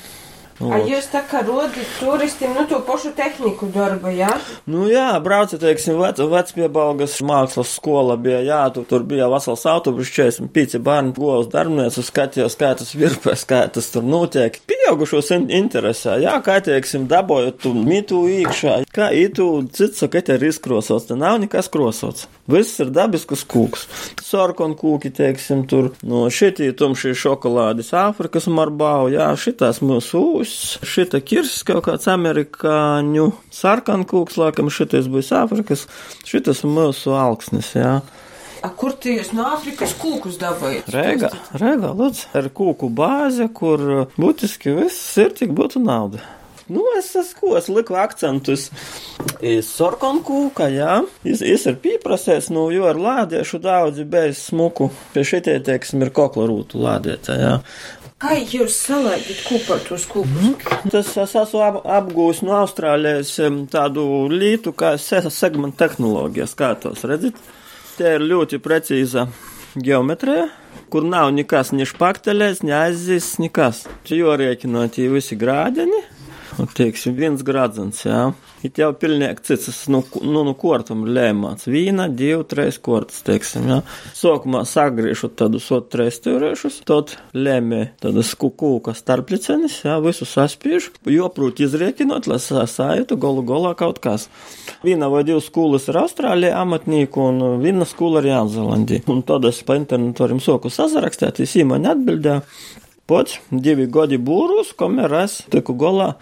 A 0.62 0.78
jūs 0.86 1.08
tā 1.10 1.24
kā 1.26 1.40
rodat 1.42 1.74
turistiem, 1.98 2.52
nu, 2.54 2.62
to 2.70 2.78
pašu 2.86 3.10
tehniku 3.16 3.66
darba, 3.74 4.12
jā? 4.14 4.30
Nu 4.70 4.86
jā, 4.86 5.08
brauca, 5.24 5.58
teiksim, 5.58 5.98
vec, 5.98 6.20
vecpiebalgas 6.30 7.16
mākslas 7.26 7.72
skola 7.74 8.14
bija, 8.20 8.38
jā, 8.46 8.60
tu, 8.74 8.84
tur 8.86 9.02
bija 9.08 9.26
vesels 9.32 9.64
autobus, 9.66 10.12
45 10.14 10.78
bērni, 10.84 11.14
govs 11.18 11.50
darbnieks, 11.50 11.98
skatījos, 12.06 12.54
kā 12.60 12.70
tas 12.78 12.94
virpēs, 12.94 13.42
kā 13.50 13.64
tas 13.74 13.90
tur 13.90 14.06
notiek. 14.06 14.60
Pieaugušos 14.70 15.32
in 15.34 15.48
interesē, 15.58 16.20
jā, 16.22 16.36
kā, 16.46 16.60
teiksim, 16.62 17.08
dabojot 17.10 17.58
tu 17.64 17.74
mitu 17.74 18.22
iekšā, 18.30 18.84
kā 18.94 19.10
itu, 19.16 19.48
cits 19.74 20.04
saka, 20.04 20.22
te 20.22 20.38
ir 20.38 20.46
izkrosots, 20.52 21.10
te 21.10 21.18
nav 21.18 21.40
nekas 21.42 21.70
krosots. 21.72 22.28
Viss 22.50 22.78
ir 22.82 22.90
dabisks 22.94 23.42
kūks. 23.48 23.86
Sarkon 24.22 24.74
kūki, 24.78 25.10
teiksim, 25.16 25.64
tur, 25.66 25.90
no 26.04 26.26
šitī 26.28 26.70
tumšie 26.76 27.14
šokolādes 27.16 27.90
Āfrikas 27.96 28.46
marbau, 28.52 29.08
jā, 29.12 29.30
šitās 29.40 29.80
mūsu 29.82 30.43
ūs, 30.44 30.78
šita 30.84 31.20
kirs 31.24 31.62
kaut 31.66 31.86
kāds 31.88 32.08
amerikāņu 32.10 33.30
sarkan 33.54 34.04
kūks, 34.08 34.36
laikam 34.40 34.70
šitais 34.72 35.08
būs 35.10 35.32
Āfrikas, 35.36 35.86
šitas 36.28 36.62
mūsu 36.68 37.16
alksnis, 37.16 37.72
jā. 37.78 37.98
A, 38.64 38.70
kur 38.72 38.94
tie 38.96 39.18
jūs 39.18 39.34
no 39.36 39.44
Āfrikas 39.52 39.92
kūkus 40.00 40.38
dabājat? 40.40 40.88
Rēgā, 40.92 41.32
rēgā, 41.60 41.90
lūdzu, 41.96 42.30
ir 42.40 42.48
kūku 42.56 42.88
bāze, 42.96 43.48
kur 43.52 44.08
būtiski 44.16 44.72
viss 44.78 45.18
ir, 45.20 45.34
cik 45.36 45.52
būtu 45.56 45.82
nauda. 45.84 46.22
Nu, 46.64 46.80
es 46.96 47.10
esmu, 47.20 47.50
es 47.58 47.66
liku 47.68 47.98
akcentus 48.00 48.70
iz 49.44 49.68
sarkanu 49.68 50.22
kūka, 50.24 50.70
jā. 50.72 51.02
Es, 51.28 51.42
es 51.44 51.66
ir 51.68 51.76
pieprasējis, 51.82 52.48
nu, 52.56 52.70
jo 52.72 52.86
ar 52.88 52.96
lādiešu 52.96 53.60
daudzi 53.60 54.06
bez 54.08 54.46
smuku. 54.46 54.88
Pie 55.12 55.26
šitie, 55.28 55.58
teiksim, 55.66 56.00
ir 56.06 56.12
kokla 56.16 56.48
rūtu 56.48 56.80
lādietā, 56.80 57.36
jā. 57.36 57.52
Kā 58.24 58.38
jūs 58.40 58.72
salaidat 58.86 59.40
kopā 59.44 59.76
tos 59.84 60.06
kūkus? 60.08 60.62
Tas 60.88 61.10
es 61.20 61.34
esmu 61.36 61.58
ap, 61.60 61.74
apgūs 61.84 62.38
no 62.40 62.54
Austrālijas 62.62 63.34
tādu 63.68 64.04
lītu, 64.32 64.72
kā 64.72 64.94
segmenta 64.96 65.82
tehnoloģijas, 65.82 66.54
kā 66.56 66.70
tos 66.80 67.04
redzat. 67.04 67.36
Te 67.98 68.14
ir 68.16 68.24
ļoti 68.24 68.62
precīza 68.64 69.26
geometrija, 69.76 70.46
kur 70.88 71.04
nav 71.04 71.34
nekas, 71.36 71.74
ne 71.76 71.84
špaktelēs, 71.84 72.64
ne 72.64 72.72
aizsis, 72.78 73.34
nekas. 73.44 73.84
Čia 74.08 74.22
jau 74.22 74.38
rēķinot, 74.40 74.96
ja 75.04 75.12
visi 75.12 75.36
grādeni, 75.36 76.00
un, 76.56 76.72
teiksim, 76.80 77.20
viens 77.20 77.44
gradzens, 77.44 78.06
jā. 78.08 78.30
It 78.32 78.43
jau 78.72 78.92
pilnīgi 78.96 79.42
cits, 79.44 79.66
tas, 79.66 79.80
nu, 79.92 80.02
ku- 80.08 80.22
nu, 80.24 80.54
kortam 80.56 81.04
lēmāts. 81.04 81.66
Vīna, 81.68 82.06
divi, 82.08 82.42
trīs 82.48 82.78
kortas, 82.80 83.20
teiksim, 83.26 83.66
jā. 83.68 83.78
Sākumā 84.16 84.62
sagriešu 84.64 85.28
tādus 85.36 85.66
ot 85.74 85.90
trīs 85.92 86.16
turēšus, 86.24 86.80
tad 86.88 87.12
lēmē 87.34 87.90
tādas 88.00 88.34
kukūka 88.40 88.94
starplicenis, 88.96 89.82
jā, 89.84 89.98
visu 90.04 90.24
saspiešu, 90.24 90.90
joprūt 91.04 91.60
izrēķinot, 91.66 92.26
lai 92.26 92.38
sa- 92.38 92.64
sajūtu 92.64 93.18
golu 93.20 93.42
golā 93.44 93.74
kaut 93.76 94.00
kas. 94.00 94.28
Viena 94.82 95.10
vai 95.10 95.22
divas 95.24 95.44
skolas 95.50 95.88
ir 95.88 95.94
Austrālijā 96.00 96.54
amatnieku, 96.62 97.18
un 97.28 97.60
viena 97.60 97.84
skola 97.84 98.20
ir 98.24 98.30
Jaunzēlandī. 98.32 99.02
Un 99.08 99.22
tad 99.22 99.44
es 99.44 99.62
pa 99.62 99.74
internetu 99.76 100.24
varam 100.24 100.40
soku 100.40 100.68
sazarakstēt, 100.72 101.38
visi 101.38 101.64
man 101.64 101.84
atbildēja. 101.84 102.42
Pots 103.04 103.36
divi 103.52 103.84
gadi 103.92 104.16
būrus, 104.16 104.70
kamēr 104.80 105.12
es 105.18 105.42
tiku 105.52 105.74
galā 105.76 106.14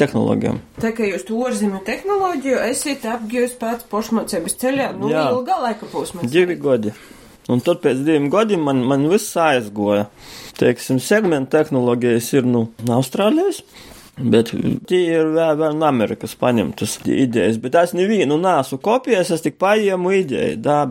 tehnoloģijām. 0.00 0.56
Tā 0.82 0.90
kā 0.96 1.06
jūs 1.06 1.22
to 1.28 1.38
ārzemju 1.46 1.78
tehnoloģiju 1.86 2.62
esat 2.72 3.06
apgūst 3.12 3.60
pēc 3.60 3.84
pašmācības 3.92 4.58
ceļā, 4.58 4.88
nu, 4.98 5.12
Jā. 5.12 5.28
ilgā 5.30 5.60
laika 5.62 5.86
posmā. 5.92 6.26
Divi 6.26 6.56
gadi. 6.58 6.90
Un 7.46 7.62
tad 7.62 7.84
pēc 7.84 8.00
diviem 8.02 8.26
gadiem 8.32 8.64
man, 8.66 8.82
man 8.88 9.06
viss 9.12 9.36
aizgoja. 9.38 10.08
Teiksim, 10.58 10.98
segmenta 10.98 11.60
tehnoloģijas 11.60 12.32
ir 12.40 12.48
nu 12.50 12.66
Austrālijas. 12.96 13.62
Bet 14.14 14.52
tie 14.88 15.00
ir 15.10 15.30
vēl, 15.34 15.56
vēl 15.58 15.78
no 15.78 15.86
Amerikas 15.86 16.34
paņemtas 16.38 17.00
idejas. 17.10 17.58
Bet 17.62 17.78
es 17.78 17.94
nevienu 17.94 18.40
nesu 18.42 18.78
kopijas, 18.82 19.30
es 19.34 19.42
tik 19.42 19.58
paņēmu 19.62 20.18
ideju. 20.18 20.58
Da, 20.62 20.82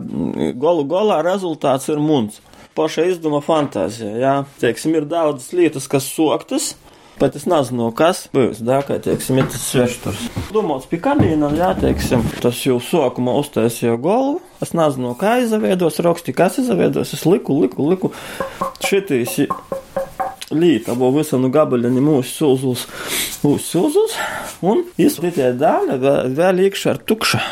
golu 0.60 0.84
golā 0.88 1.20
rezultāts 1.24 1.88
ir 1.92 2.00
mums. 2.04 2.40
Paša 2.74 3.04
izdoma 3.06 3.38
fantāzija, 3.44 4.16
jā. 4.18 4.32
Teiksim, 4.58 4.96
ir 4.98 5.04
daudz 5.06 5.52
lietas, 5.54 5.86
kas 5.90 6.08
soktas. 6.10 6.72
Bet 7.14 7.36
es 7.38 7.44
nezinu, 7.46 7.92
kas 7.94 8.24
būs, 8.34 8.58
da, 8.66 8.80
kā, 8.82 8.96
teiksim, 8.98 9.38
ir 9.38 9.46
tas 9.46 9.62
svešsturs. 9.68 10.24
Domāts 10.50 10.88
pie 10.90 10.98
kamīna, 11.02 11.52
jā, 11.54 11.68
teiksim, 11.78 12.24
tas 12.42 12.58
jau 12.66 12.80
sākumā 12.82 13.36
uztaisīja 13.38 13.94
galvu. 14.02 14.40
Es 14.64 14.74
nezinu, 14.74 15.12
kā 15.20 15.36
izaviedos, 15.44 16.00
raksti, 16.02 16.34
kas 16.34 16.58
izaviedos. 16.64 17.14
Es 17.14 17.22
liku, 17.28 17.60
liku, 17.62 17.86
liku. 17.92 18.10
Šitīs 18.82 19.38
līta, 20.50 20.96
abo 20.96 21.12
visu 21.14 21.38
nu 21.38 21.52
gabaliņu 21.54 22.02
mūsu 22.02 22.34
sūzus, 22.40 22.88
mūsu 23.44 23.68
sūzus, 23.68 24.18
un 24.66 24.82
izpētē 24.98 25.52
daļa 25.60 26.00
vēl, 26.02 26.34
vēl 26.34 26.66
iekšā 26.66 26.96
ar 26.96 27.00
tukša. 27.06 27.42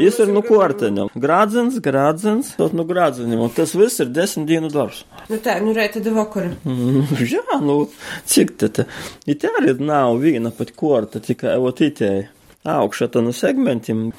Jis 0.00 0.18
ir 0.20 0.28
nu 0.28 0.42
korteņam. 0.44 1.08
Grādzens, 1.16 1.78
grādzens, 1.80 2.52
tot 2.58 2.74
nu 2.76 2.84
grādzenim, 2.88 3.40
un 3.46 3.52
tas 3.54 3.72
viss 3.78 4.02
ir 4.02 4.10
desmit 4.12 4.48
dienu 4.50 4.68
darbs. 4.72 5.04
Nu 5.30 5.38
tā, 5.40 5.56
nu 5.64 5.72
reit 5.76 5.94
tad 5.96 6.10
vakarā. 6.12 6.52
Mm, 6.68 7.14
jā, 7.34 7.60
nu, 7.64 7.78
cik 8.28 8.52
te 8.60 8.68
te. 8.76 8.86
It 9.30 9.46
arī 9.48 9.78
nav 9.80 10.18
viena 10.20 10.52
pat 10.52 10.74
korta, 10.76 11.22
tikai 11.24 11.56
ot 11.56 11.80
itēja. 11.86 12.28
Augšā 12.68 13.06
tā 13.08 13.22
no 13.24 13.32
segmentiem. 13.32 14.10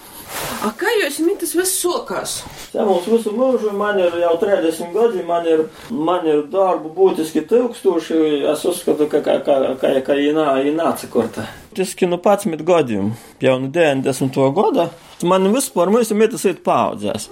A 0.65 0.72
kā 0.74 0.89
jūs 0.98 1.20
mitas 1.51 1.55
viss 1.60 1.81
sokās? 1.81 2.34
Jā, 2.74 2.84
mums 2.86 3.08
visu 3.08 3.31
mūžu, 3.36 3.72
man 3.75 4.00
ir 4.00 4.13
jau 4.22 4.36
30 4.39 4.93
gadi, 4.93 5.24
man 5.24 5.46
ir, 5.48 5.65
man 5.91 6.25
ir 6.25 6.46
darbu 6.51 6.91
būtiski 6.96 7.43
tūkstoši, 7.48 8.48
es 8.51 8.65
uzskatu, 8.65 9.08
ka, 9.10 9.22
ka, 9.22 9.39
ka, 9.43 9.75
ka, 9.79 10.01
ka 10.01 10.15
jī 10.15 10.31
nāca 10.75 11.10
korta. 11.12 11.48
Tiski 11.75 12.08
nu 12.08 12.17
11 12.17 12.63
gadiem, 12.63 13.13
jau 13.39 13.60
nu 13.60 13.70
90. 13.72 14.39
gada, 14.55 14.89
man 15.24 15.51
vispār 15.53 15.91
mūsu 15.91 16.15
mitas 16.15 16.46
ir 16.46 16.60
paudzēs. 16.63 17.29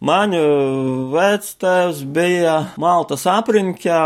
Manu 0.00 1.08
vectēvs 1.14 2.02
bija 2.12 2.56
Maltas 2.76 3.24
apriņķā, 3.32 4.00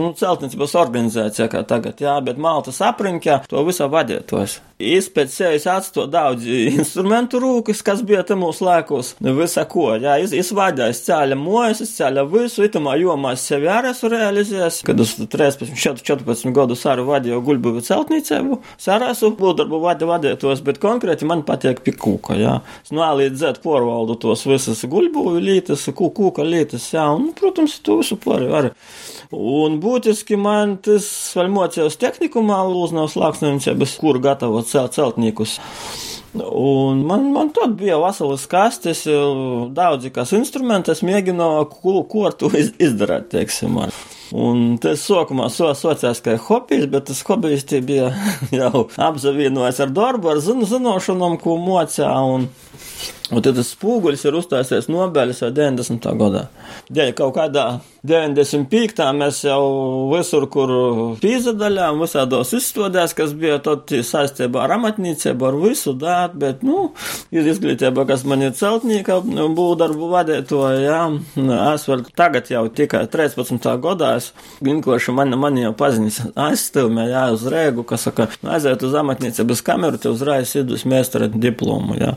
nu, 0.00 0.10
celtniecības 0.18 0.74
organizācijā 0.82 1.46
kā 1.50 1.62
tagad, 1.62 2.02
jā, 2.02 2.18
bet 2.24 2.40
Maltas 2.42 2.82
apriņķā 2.82 3.44
to 3.50 3.62
visu 3.66 3.86
vadītos. 3.90 4.58
Es 4.80 5.10
pēc 5.12 5.32
sevis 5.34 5.66
atstāju 5.68 6.08
daudz 6.08 6.46
instrumentu 6.48 7.36
rūkas, 7.42 7.82
kas 7.84 8.00
bija 8.06 8.22
te 8.24 8.36
mūsu 8.38 8.64
laikos, 8.64 9.12
visa 9.20 9.66
ko, 9.68 9.90
jā, 10.00 10.14
es, 10.24 10.32
es 10.32 10.52
vadīju, 10.56 10.94
es 10.94 11.02
ceļu 11.04 11.36
mojas, 11.36 11.82
es 11.84 11.92
ceļu 11.98 12.24
visu, 12.32 12.64
itamā 12.64 12.94
jomā 13.00 13.34
es 13.36 13.44
sevi 13.50 13.68
arī 13.68 13.90
esmu 13.92 14.10
realizējis, 14.14 14.80
kad 14.88 15.02
es 15.04 15.12
13, 15.20 15.74
14 15.76 16.54
gadus 16.56 16.86
arī 16.88 17.04
vadīju 17.10 17.42
guļbuvi 17.44 17.84
celtniecību, 17.84 18.60
es 18.80 18.88
arī 18.94 19.10
esmu 19.12 19.34
būdarbu 19.40 19.82
vadītos, 19.84 20.64
bet 20.64 20.80
konkrēti 20.80 21.28
man 21.28 21.44
patīk 21.44 21.84
pikūka, 21.84 22.38
jā. 22.40 22.56
Es 22.80 22.94
A 22.96 23.12
līdz 23.16 23.40
Z 23.40 23.62
porvaldu 23.64 24.16
tos 24.20 24.46
visas 24.48 24.80
guļbuvi 24.88 25.44
lietas, 25.44 25.86
kūka 25.96 26.44
lietas, 26.46 26.88
jā, 26.94 27.04
un, 27.12 27.30
protams, 27.36 27.78
to 27.84 28.00
visu 28.00 28.16
pārēju 28.20 28.56
arī. 28.56 28.72
Un 29.30 29.76
būtiski 29.78 30.34
man 30.40 30.72
tas 30.82 31.06
vēl 31.38 31.52
mocījos 31.54 31.98
tehnikumā, 32.02 32.56
Lūznavas 32.66 33.14
lāksnēmniecības, 33.20 33.92
kur 34.00 34.18
gatavot 34.22 34.69
celt 34.70 34.96
celtniekus. 34.96 35.58
Un 36.34 37.02
man, 37.06 37.32
man 37.34 37.48
tad 37.50 37.74
bija 37.74 37.98
veselas 37.98 38.44
kastes, 38.46 39.02
daudzi 39.74 40.12
kas 40.14 40.30
instrumenti, 40.36 40.92
es 40.94 41.02
mēģināju, 41.02 41.66
ko, 41.72 41.94
ko 42.06 42.28
ar 42.28 42.36
to 42.38 42.52
iz, 42.54 42.70
izdarīt, 42.78 43.26
teiksim. 43.32 43.80
Ar. 43.82 43.94
Un 44.30 44.76
tas 44.78 45.02
sākumā 45.02 45.48
so, 45.50 45.72
sociās 45.74 46.22
kā 46.22 46.36
hobijs, 46.38 46.86
bet 46.92 47.08
tas 47.10 47.24
hobijs 47.26 47.66
bija 47.82 48.12
jau 48.60 48.86
apzavienojis 48.94 49.82
ar 49.82 49.90
darbu, 49.94 50.30
ar 50.30 50.42
zin, 50.44 50.62
zinošanām, 50.70 51.34
ko 51.42 51.56
mocā. 51.58 52.12
Un, 52.30 52.46
un 53.32 53.42
tad 53.42 53.58
tas 53.58 53.74
spūguļs 53.74 54.22
ir 54.28 54.38
uzstāsies 54.38 54.86
Nobeļas 54.92 55.42
vai 55.48 55.50
90. 55.58 56.10
gadā. 56.22 56.46
Dēļ 56.94 57.16
kaut 57.18 57.34
kādā 57.40 57.66
95. 58.00 59.02
mēs 59.12 59.42
jau 59.44 59.60
visur, 60.08 60.46
kur 60.48 60.70
pīzadaļām, 61.20 61.98
visādos 62.00 62.54
izstādēs, 62.56 63.12
kas 63.16 63.34
bija 63.36 63.58
tad 63.60 63.92
saistībā 63.92 64.62
ar 64.64 64.72
amatniecību, 64.78 65.44
ar 65.44 65.58
visu 65.60 65.92
dāt, 66.00 66.32
bet, 66.40 66.62
nu, 66.64 66.94
izglītība, 67.28 68.06
kas 68.08 68.24
man 68.24 68.46
ir 68.46 68.54
celtnieka, 68.56 69.18
būdarbu 69.56 70.08
vadītoja, 70.14 70.78
jā, 70.80 71.02
es 71.74 71.84
vēl 71.90 72.06
tagad 72.16 72.48
jau 72.48 72.62
tikai 72.72 73.02
13. 73.12 73.68
gadā, 73.84 74.14
es 74.22 74.30
vienkārši 74.64 75.14
man, 75.18 75.36
man 75.42 75.60
jau 75.60 75.74
paziņas 75.76 76.32
aizstilmē, 76.40 77.04
jā, 77.12 77.26
uz 77.36 77.44
rēgu, 77.52 77.84
kas 77.84 78.08
saka, 78.08 78.30
aiziet 78.56 78.86
uz 78.86 78.96
amatniecības 79.02 79.64
kameru, 79.66 80.00
te 80.00 80.08
uzreiz 80.08 80.54
idus 80.56 80.86
mēstara 80.88 81.28
diplomu, 81.34 82.00
jā. 82.00 82.14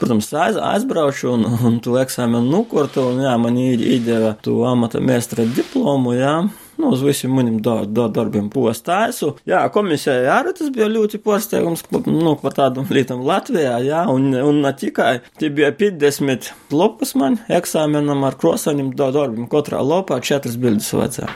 Protams, 0.00 0.32
aiz, 0.34 0.58
aizbraušu 0.58 1.32
un, 1.36 1.48
un 1.70 1.80
tu 1.84 1.94
eksāmenu 2.02 2.50
nukurtu, 2.50 3.06
un 3.12 3.22
jā, 3.22 3.38
man 3.38 3.62
iedeva 3.62 4.34
tu 4.42 4.58
amata 4.66 4.98
mēstara 4.98 5.19
semestra 5.20 5.44
diplomu, 5.44 6.14
jā. 6.16 6.48
Nu, 6.80 6.94
uz 6.94 7.02
visiem 7.04 7.32
maniem 7.36 7.58
dar, 7.60 7.84
dar, 7.84 8.08
darbiem 8.08 8.48
postāju. 8.48 9.34
Jā, 9.48 9.66
komisijai 9.72 10.24
arī 10.32 10.54
tas 10.56 10.70
bija 10.72 10.88
ļoti 10.88 11.20
pārsteigums, 11.20 11.84
nu, 12.06 12.32
par 12.40 12.56
tādam 12.56 12.88
lietam 12.88 13.20
Latvijā, 13.26 13.76
jā, 13.84 14.06
un, 14.08 14.32
un 14.32 14.62
ne 14.64 14.72
tikai. 14.72 15.20
Tie 15.38 15.50
bija 15.52 15.72
50 15.76 16.48
lopas 16.72 17.12
man 17.14 17.36
eksāmenam 17.52 18.24
ar 18.24 18.38
krosaņiem 18.40 18.94
darbiem. 18.96 19.44
Katrā 19.50 19.82
lopā 19.84 20.22
četras 20.24 20.56
bildes 20.56 20.88
vajadzēja. 20.96 21.30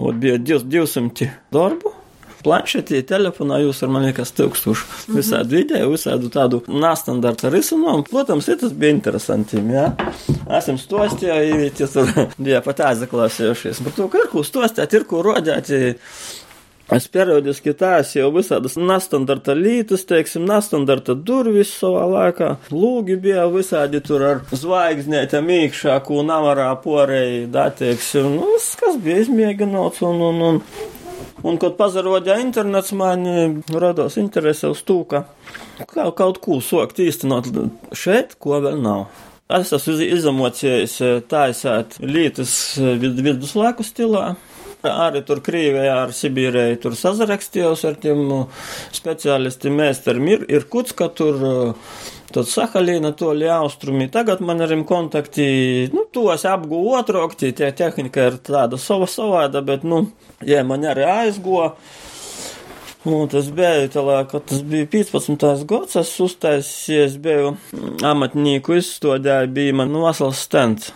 Un 0.00 0.18
bija 0.20 0.40
200 0.40 1.28
darbu 1.52 1.92
planšetī, 2.46 3.02
telefonā 3.06 3.60
jūs 3.64 3.82
ar 3.82 3.92
man 3.92 4.06
liekas 4.06 4.32
tūkstoši. 4.38 4.86
Mhm. 4.86 5.18
Visādi 5.18 5.60
video, 5.60 5.90
visādu 5.92 6.30
tādu 6.32 6.62
nestandarta 6.70 7.50
risinājumu. 7.52 8.06
Protams, 8.10 8.50
tas 8.62 8.72
bija 8.72 8.94
interesanti, 8.96 9.60
jā. 9.74 9.90
Esam 10.58 10.78
stostēji, 10.80 11.70
tie 11.76 11.90
tur 11.90 12.10
bija 12.38 12.62
pat 12.64 12.86
aizklausījušies. 12.92 13.84
Par 13.84 13.98
to, 13.98 14.10
ka 14.12 14.24
ir 14.24 14.32
ko 14.32 14.46
stostēt, 14.46 14.94
ir 14.94 15.06
ko 15.10 15.22
rodēt. 15.26 15.72
Es 16.86 17.08
periodiski 17.10 17.72
tādu 17.74 18.12
jau 18.14 18.28
visādas 18.30 18.76
nestandarta 18.78 19.56
lītas, 19.58 20.04
teiksim, 20.06 20.44
nestandarta 20.46 21.16
durvis 21.18 21.72
savā 21.74 22.04
laikā. 22.12 22.52
Lūgi 22.70 23.16
bija 23.24 23.48
visādi 23.50 23.98
tur 24.06 24.22
ar 24.22 24.42
zvaigznēm 24.54 25.50
iekšā, 25.56 25.98
ko 26.06 26.22
navarā 26.22 26.68
porēji, 26.84 27.48
da, 27.50 27.72
teiksim, 27.74 28.36
nu, 28.38 28.52
kas 28.78 29.00
bija 29.02 29.24
izmēģināts 29.24 30.04
un, 30.06 30.22
un, 30.28 30.44
un 30.50 30.62
Un, 31.46 31.60
kad 31.62 31.76
pazarodīja 31.78 32.40
internets, 32.42 32.90
man 32.96 33.22
radās 33.70 34.16
interese 34.18 34.72
uz 34.72 34.82
to, 34.86 35.02
ka 35.06 35.22
kaut 35.94 36.40
ko 36.42 36.58
sokt 36.64 36.98
īstenot 37.04 37.52
šeit, 37.94 38.34
ko 38.42 38.58
vēl 38.64 38.80
nav. 38.82 39.06
Es 39.46 39.70
esmu 39.76 40.00
izamocējis 40.02 40.96
taisēt 41.30 42.00
lietas 42.02 42.52
viduslaiku 42.98 43.86
stilā. 43.86 44.32
Arī 44.86 45.22
tur 45.26 45.40
Krievijā, 45.42 45.94
ar 46.04 46.12
Sibīriju, 46.14 46.80
tur 46.82 46.94
sazarakstījos 46.98 47.84
ar 47.88 47.96
tiem 48.02 48.26
speciālistiem, 48.94 49.78
mēsteriem 49.80 50.28
ir, 50.30 50.44
ir 50.52 50.66
Kutska, 50.70 51.08
tur, 51.16 51.38
tad 52.36 52.50
Sahalīna, 52.50 53.12
to 53.16 53.32
ļaustrumi. 53.36 54.10
Tagad 54.12 54.42
man 54.44 54.60
viņiem 54.60 54.84
kontakti, 54.88 55.46
nu, 55.94 56.04
to 56.12 56.28
es 56.34 56.44
apgūvu 56.48 56.96
otrokti, 56.98 57.54
tie 57.56 57.70
tehnika 57.76 58.28
ir 58.30 58.40
tāda 58.44 58.80
sava 58.80 59.08
savāda, 59.10 59.62
bet, 59.64 59.86
nu, 59.88 60.04
jā, 60.44 60.62
man 60.66 60.84
arī 60.86 61.06
aizgoja. 61.08 61.72
Un 63.06 63.28
tas 63.30 63.46
bija, 63.54 63.86
tā, 63.94 64.02
kad 64.26 64.48
tas 64.50 64.62
bija 64.66 64.88
15. 64.90 65.66
gads, 65.70 65.94
es 66.00 66.12
uztaisījies, 66.24 67.20
biju 67.22 67.52
amatnieku 68.04 68.80
izstādē, 68.80 69.44
bija 69.46 69.76
man 69.78 69.94
vesels 70.02 70.42
stends. 70.42 70.90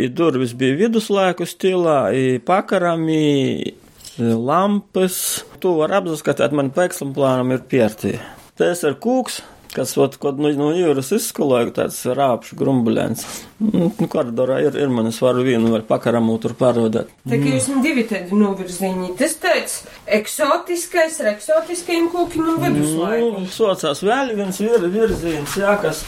I 0.00 0.08
durvis 0.12 0.52
bija 0.56 0.76
viduslaiku 0.82 1.48
stilā, 1.48 2.02
i 2.12 2.36
pakarami, 2.44 3.72
lampas. 4.20 5.16
Tu 5.60 5.72
var 5.80 5.96
apskatīt, 6.00 6.52
man 6.56 6.70
pa 6.76 6.86
eksemplāram 6.88 7.56
ir 7.56 7.64
piertī. 7.68 8.18
Tas 8.60 8.84
ir 8.84 8.96
kūks, 9.00 9.40
kas, 9.74 9.92
ot, 10.00 10.16
kad 10.20 10.38
nu, 10.40 10.50
no 10.58 10.70
jūras 10.74 11.12
izskaloja, 11.14 11.70
tāds 11.76 11.98
rāpšu 12.16 12.58
grumbuļēns. 12.60 13.24
Nu, 13.64 13.90
koridorā 14.10 14.60
ir, 14.64 14.78
ir 14.80 14.92
man, 14.92 15.10
es 15.10 15.20
varu 15.22 15.44
vienu 15.46 15.72
vēl 15.74 15.84
pakaramu 15.88 16.36
tur 16.42 16.54
pārvadāt. 16.58 17.10
Tā 17.28 17.38
kā 17.40 17.54
jūs 17.54 17.68
man 17.72 17.84
divi 17.84 18.06
tādi 18.10 18.38
novirziņi, 18.40 19.12
tas 19.20 19.36
tāds 19.42 19.76
eksotiskais 20.20 21.20
ar 21.22 21.32
eksotiskajiem 21.34 22.08
kūkiem 22.14 22.48
un 22.54 22.62
viduslaiku. 22.64 23.30
Nu, 23.36 23.52
sociās 23.52 24.02
vēl 24.06 24.34
viens 24.38 24.62
vir, 24.64 24.88
virziens, 24.94 25.58
jā, 25.60 25.76
kas 25.82 26.02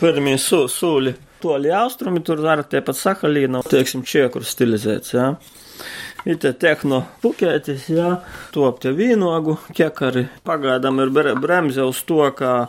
pirmie 0.00 0.36
su, 0.40 0.66
sūļi. 0.70 1.16
Toļi 1.40 1.70
austrumi 1.72 2.20
tur 2.20 2.42
arī 2.52 2.66
tie 2.68 2.82
pat 2.84 2.98
Sahalīna, 2.98 3.62
teiksim, 3.64 4.04
čiekur 4.04 4.44
stilizēts, 4.44 5.14
jā. 5.16 5.30
Ir 5.30 6.09
te 6.40 6.52
tehno 6.52 7.04
pukētis, 7.22 7.88
jā, 7.94 8.10
top 8.54 8.82
te 8.82 8.92
vīnogu, 8.96 9.56
ķekari. 9.76 10.26
Pagaidām 10.46 11.00
ir 11.00 11.12
bremze 11.40 11.86
uz 11.86 12.02
to, 12.08 12.22
ka 12.36 12.68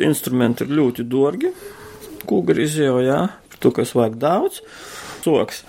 instrumenti 0.00 0.64
ir 0.64 0.74
ļoti 0.78 1.04
dārgi. 1.04 1.52
Kūgrizējo, 2.28 2.98
jā, 3.04 3.20
tu, 3.58 3.72
kas 3.74 3.94
vajag 3.98 4.18
daudz. 4.22 4.62
Soks. 5.22 5.60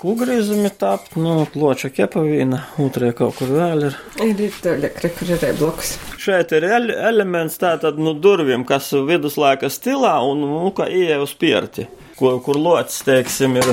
Kūgrizumi 0.00 0.68
tapt, 0.80 1.14
nu, 1.20 1.46
ploča 1.52 1.88
kepavīna, 1.92 2.58
otrē 2.80 3.12
kaut 3.16 3.38
kur 3.38 3.52
vēl 3.52 3.86
ir. 3.88 3.96
Ir, 4.24 4.42
ir 4.48 4.58
toļa, 4.64 4.90
kur 5.16 5.32
ir 5.36 5.46
bloks. 5.60 5.94
Šeit 6.20 6.52
ir 6.56 6.66
ele 6.68 6.98
elements 7.08 7.60
tātad, 7.60 8.00
nu, 8.00 8.12
durvīm, 8.16 8.66
kas 8.68 8.90
viduslaika 9.08 9.72
stilā 9.72 10.18
un, 10.28 10.44
nu, 10.44 10.74
kā 10.76 10.88
ieja 10.88 11.20
uz 11.24 11.32
pierti, 11.36 11.88
kur, 12.18 12.40
kur 12.44 12.60
locis, 12.60 13.00
teiksim, 13.08 13.56
ir 13.60 13.72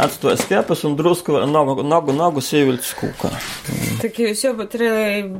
atstoja 0.00 0.36
skepes 0.40 0.84
un 0.84 0.96
drusku 0.96 1.38
nogu, 1.48 1.80
nogu, 1.86 2.12
nogu 2.16 2.42
sīviļas 2.44 2.90
kūkā. 2.98 3.30
Tā 4.00 4.10
kā 4.12 4.26
jūs 4.28 4.44
jau 4.44 4.52
pat 4.58 4.76
arī 4.78 4.90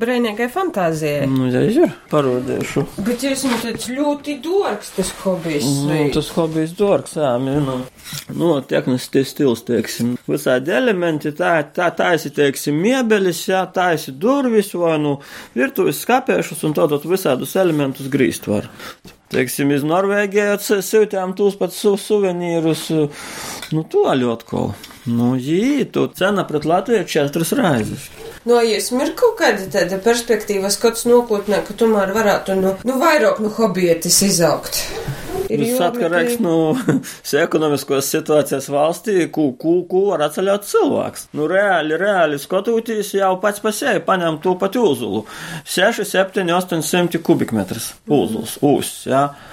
brēnīgai 0.01 0.49
fantāzijai. 0.53 1.27
Nu, 1.31 1.49
ja 1.53 1.63
ir, 1.67 1.95
parodīšu. 2.13 2.85
Bet 3.07 3.25
jūs 3.27 3.45
man 3.49 3.61
tāds 3.65 3.91
ļoti 3.93 4.39
dārgs 4.45 4.95
tas 4.97 5.13
hobijs. 5.23 5.69
Nu, 5.89 6.01
tas 6.15 6.33
hobijs 6.37 6.75
dārgs, 6.79 7.17
jā, 7.21 7.35
nu, 7.43 7.79
nu, 8.35 8.51
tehnisks 8.71 9.35
stils, 9.35 9.65
teiksim. 9.69 10.17
Visādi 10.31 10.75
elementi, 10.77 11.35
tā, 11.37 11.59
tā, 11.77 11.91
taisi, 11.97 12.33
teiksim, 12.35 12.81
miebelis, 12.81 13.45
jā, 13.51 13.63
taisi 13.75 14.17
durvis 14.17 14.73
vai, 14.79 14.97
nu, 15.03 15.19
virtuves 15.57 16.03
skapēšus 16.05 16.67
un 16.69 16.77
tad 16.77 16.97
visādus 17.05 17.57
elementus 17.61 18.11
grīst 18.13 18.49
var. 18.51 18.69
Teiksim, 19.31 19.71
iz 19.71 19.85
Norvēģijas 19.87 20.73
siltām 20.83 21.37
tūs 21.39 21.55
pat 21.59 21.71
su 21.71 21.93
suvenīrus, 22.01 22.89
nu, 23.71 23.85
to 23.87 24.09
ļotkolu. 24.19 24.75
Nu, 25.09 25.33
jī, 25.41 25.87
tu 25.93 26.07
cena 26.17 26.45
pret 26.45 26.67
Latviju 26.69 27.07
četras 27.09 27.55
raizes. 27.57 28.09
No, 28.45 28.57
nu, 28.57 28.61
jūs 28.65 28.91
ir 28.93 29.15
kaut 29.17 29.39
kāda 29.41 29.69
tāda 29.73 30.01
perspektīva, 30.05 30.69
skats 30.73 31.07
nokotnē, 31.09 31.63
ka 31.65 31.77
tomēr 31.77 32.13
varētu, 32.17 32.57
nu, 32.61 32.75
nu 32.85 33.01
vairāk 33.01 33.41
no 33.41 33.53
hobietis 33.57 34.21
izaugt. 34.27 34.83
Tas 35.51 35.81
atkarīgs 35.83 36.39
no 36.45 36.77
ekonomiskās 37.41 38.11
situācijas 38.13 38.69
valstī, 38.71 39.25
ko, 39.35 39.51
ko, 39.59 39.81
ko 39.91 40.05
var 40.13 40.27
atceļot 40.29 40.69
cilvēks. 40.69 41.29
Nu, 41.37 41.49
reāli, 41.51 41.97
reāli 42.01 42.39
skatoties, 42.41 43.15
jau 43.17 43.33
pats 43.43 43.63
pa 43.65 43.73
sevi 43.75 44.05
paņem 44.07 44.39
to 44.45 44.55
pat 44.61 44.77
uzulu. 44.79 45.25
6, 45.69 46.05
7, 46.07 46.45
800 46.61 47.23
kubikmetrus 47.27 47.95
uzuls, 48.07 48.59
ūs, 48.63 48.95
jā. 49.11 49.25
Ja? 49.31 49.50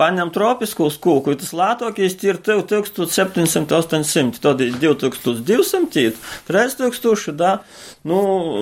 Paņem 0.00 0.30
tropiskus 0.34 0.96
kūku, 1.02 1.34
tas 1.38 1.52
lētākais 1.54 2.16
ir 2.26 2.38
1700-800, 2.42 4.40
tad 4.42 4.58
2200, 4.82 6.14
3000, 6.48 7.34
da, 7.38 7.52
nu, 8.08 8.18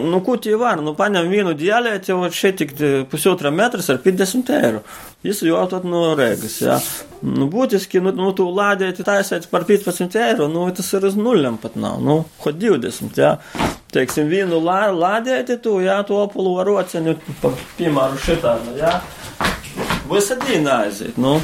nu, 0.08 0.20
ko 0.24 0.36
tie 0.36 0.56
var, 0.60 0.82
nu, 0.84 0.92
paņem 0.98 1.30
vienu 1.32 1.54
dialēti, 1.56 2.12
jau 2.12 2.28
šeit 2.32 2.56
tik 2.60 2.70
pusotra 3.12 3.50
metras 3.54 3.88
ar 3.92 3.98
50 4.04 4.52
eiro. 4.58 4.80
Jis 5.22 5.44
jau 5.46 5.62
tad 5.70 5.84
no 5.86 6.16
Rēgas, 6.18 6.56
jā. 6.64 6.76
Nu, 7.22 7.46
būtiski, 7.50 8.00
nu, 8.02 8.10
nu 8.16 8.32
tu 8.36 8.48
lādēti 8.50 9.04
taisēt 9.06 9.46
par 9.52 9.62
15 9.68 10.16
eiro, 10.18 10.48
nu, 10.50 10.66
tas 10.74 10.88
ir 10.98 11.06
uz 11.06 11.14
nuļam 11.16 11.56
pat 11.62 11.78
nav, 11.78 12.02
nu, 12.02 12.24
ko 12.42 12.50
20, 12.52 13.14
jā. 13.16 13.36
Teiksim, 13.92 14.26
vienu 14.32 14.56
lā, 14.64 14.88
lādēti 14.90 15.60
tu, 15.62 15.76
jā, 15.84 16.02
to 16.08 16.22
apulu 16.24 16.56
ar 16.60 16.66
rociņu, 16.70 17.12
piemēru 17.78 18.16
šitā, 18.24 18.56
jā. 18.80 18.96
Diena 20.46 20.82
aiziet. 20.84 21.16
Nu. 21.16 21.38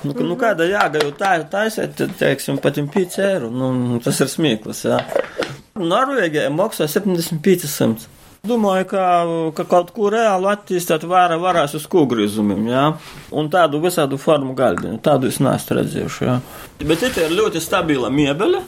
Nu, 0.00 0.14
nu, 0.16 0.36
kāda 0.40 0.64
jāga 0.64 1.02
jau 1.02 1.10
tā, 1.12 1.34
taisēt, 1.52 1.92
tad, 1.98 2.14
teiksim, 2.16 2.56
pat 2.62 2.78
5 2.80 3.18
eiro. 3.20 3.50
Nu, 3.52 3.98
tas 4.04 4.22
ir 4.24 4.30
smieklus, 4.32 4.86
jā. 4.88 5.02
Norvēģijā 5.76 6.48
maksā 6.54 6.88
75 6.88 8.08
Domāju, 8.40 8.86
ka, 8.88 9.02
ka 9.52 9.66
kaut 9.68 9.90
ko 9.92 10.08
reāli 10.12 10.48
attīstīt 10.48 11.02
vara, 11.04 11.36
varēs 11.36 11.74
uz 11.76 11.84
kūgrīzumiem, 11.92 12.70
jā. 12.72 12.86
Un 13.36 13.50
tādu 13.52 13.82
visādu 13.82 14.16
formu 14.20 14.54
galdiņu. 14.56 14.96
Tādu 15.04 15.28
es 15.28 15.42
neesmu 15.44 15.76
redzējuši, 15.76 16.24
jā. 16.24 16.38
Bet 16.80 17.04
te 17.04 17.26
ir 17.26 17.36
ļoti 17.36 17.60
stabila 17.60 18.08
miebele 18.08 18.62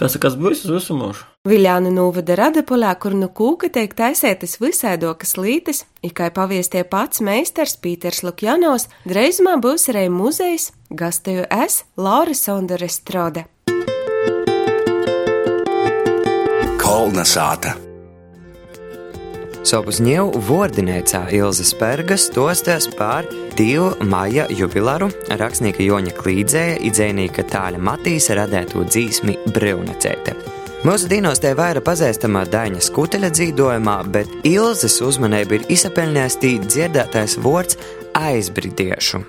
kas, 0.00 0.18
kas 0.18 0.34
būs 0.38 0.66
uz 0.66 0.74
visu 0.78 0.98
mūžu. 0.98 1.33
Viļānu 1.44 1.90
novada 1.92 2.38
Radapolē, 2.40 2.94
kur 2.96 3.12
nu 3.12 3.26
kūka 3.28 3.68
tiek 3.68 3.90
taisētas 3.92 4.54
visaidokas 4.62 5.34
lītes, 5.36 5.82
ikai 6.00 6.30
paviestie 6.32 6.80
pats 6.88 7.20
meistars 7.20 7.74
Pīters 7.76 8.22
Lukjanovs, 8.24 8.86
dreizumā 9.04 9.58
būs 9.60 9.84
arī 9.92 10.06
muzejs, 10.08 10.70
gasteju 10.88 11.44
es, 11.52 11.82
Laura 12.00 12.32
Sondere 12.32 12.88
Strode. 12.88 13.44
Kolna 16.80 17.26
sāta. 17.28 17.76
Sobuzņiev 19.68 20.32
vordinēcā 20.48 21.26
Ilza 21.36 21.68
Spergas 21.68 22.30
tostas 22.32 22.88
par 22.96 23.28
divu 23.60 23.92
maija 24.00 24.48
jubilaru 24.48 25.12
rakstnieka 25.28 25.84
Joņa 25.84 26.16
Klīdzēja, 26.24 26.80
idzēnīka 26.88 27.44
Tāļa 27.52 27.84
Matīsa 27.84 28.40
radēto 28.40 28.88
dzīsmi 28.88 29.42
Brevnecēte. 29.52 30.53
Mūsu 30.84 31.06
dīnos 31.08 31.40
te 31.40 31.48
vaira 31.56 31.80
pazīstama 31.80 32.42
Daņa 32.52 32.82
skuteļa 32.84 33.30
dzīvojumā, 33.32 33.94
bet 34.12 34.28
Ilzas 34.44 34.98
uzmanība 35.00 35.56
ir 35.56 35.62
izsapelnījis 35.72 36.34
tī 36.42 36.50
dzirdētais 36.60 37.38
vārds 37.40 37.78
aizbridiešu. 38.20 39.22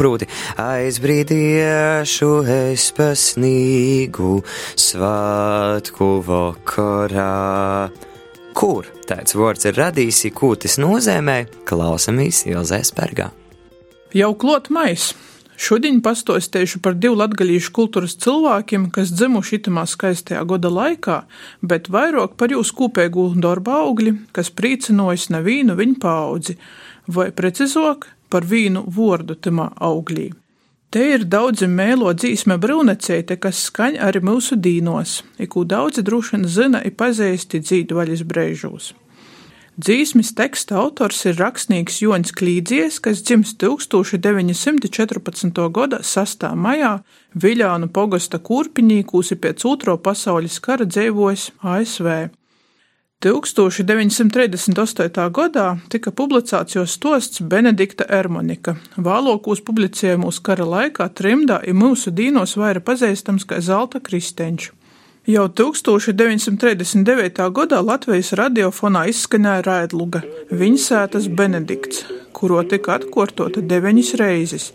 Proti, 0.00 0.24
aizbrīdiešu 0.64 2.30
es 2.54 2.86
pasnīgu 2.96 4.30
svētku 4.80 6.08
vakarā. 6.24 7.28
Kur 8.56 8.88
tāds 9.04 9.36
vārds 9.36 9.68
ir 9.68 9.76
radījis, 9.76 10.22
ko 10.32 10.54
tas 10.56 10.78
nozīmē, 10.80 11.36
klausamies 11.68 12.46
Ilzē 12.48 12.80
Spērgā. 12.80 13.28
Jau 14.16 14.32
klot 14.40 14.72
mais. 14.72 15.10
Šodien 15.54 16.00
pastostēšu 16.02 16.80
par 16.82 16.96
divu 16.98 17.14
latgaļīšu 17.20 17.72
kultūras 17.76 18.16
cilvēkiem, 18.24 18.88
kas 18.94 19.12
dzimuši 19.14 19.60
itamā 19.60 19.84
skaistajā 19.86 20.42
goda 20.50 20.70
laikā, 20.72 21.20
bet 21.62 21.90
vairāk 21.94 22.34
par 22.40 22.50
jūsu 22.50 22.74
kopēgu 22.80 23.28
darba 23.38 23.78
augļi, 23.84 24.16
kas 24.34 24.50
priecinojas 24.50 25.28
nevienu 25.30 25.78
viņu 25.78 26.00
paudzi, 26.02 26.56
vai 27.06 27.30
precizāk 27.30 28.08
par 28.30 28.48
vīnu 28.50 28.82
vordu 28.90 29.38
tamā 29.38 29.70
augļī. 29.78 30.32
Te 30.94 31.02
ir 31.10 31.24
daudzi 31.26 31.66
mēlo 31.70 32.12
dzīsme 32.14 32.58
brūneceite, 32.62 33.38
kas 33.42 33.64
skaņ 33.68 33.98
arī 34.08 34.20
mūsu 34.26 34.58
dīnos, 34.58 35.22
ikū 35.42 35.64
daudzi 35.70 36.06
droši 36.06 36.36
vien 36.36 36.50
zina 36.58 36.82
i 36.86 36.94
pazīsti 36.94 37.62
dzīdu 37.62 37.98
vaļas 37.98 38.22
Dzīsmes 39.74 40.28
teksta 40.38 40.76
autors 40.78 41.24
ir 41.26 41.34
rakstnieks 41.34 41.96
Joņs 41.98 42.30
Klīdzies, 42.38 43.02
kas 43.02 43.26
dzims 43.26 43.58
1914. 43.58 45.58
gada 45.74 45.98
6. 45.98 46.46
maijā 46.54 47.02
Viļānu 47.34 47.90
pogosta 47.90 48.38
kurpiņī, 48.38 49.02
kūsi 49.10 49.34
pēc 49.34 49.66
otro 49.66 49.98
pasaules 49.98 50.62
kara 50.62 50.86
dzīvojas 50.86 51.58
ASV. 51.58 52.30
1938. 53.26 55.26
gadā 55.40 55.82
tika 55.90 56.14
publicēts 56.14 56.78
jau 56.78 56.86
stosts 56.86 57.42
Benedikta 57.42 58.06
Ermonika. 58.06 58.78
Vālokūs 58.94 59.58
publicējumos 59.66 60.38
kara 60.38 60.62
laikā 60.70 61.10
trimdā 61.18 61.58
ir 61.66 61.74
mūsu 61.74 62.14
dīnos 62.14 62.54
vaira 62.62 62.78
pazīstams 62.78 63.42
kā 63.42 63.58
Zelta 63.58 63.98
Kristeņš. 63.98 64.83
Jau 65.24 65.46
1939. 65.48 67.38
gadā 67.56 67.78
Latvijas 67.80 68.34
radiofonā 68.36 69.06
izskanēja 69.08 69.62
raidluga 69.64 70.20
Viņsētas 70.52 71.30
Benedikts, 71.32 72.02
kuro 72.36 72.58
tika 72.68 72.98
atkārtota 72.98 73.62
deviņas 73.64 74.10
reizes. 74.20 74.66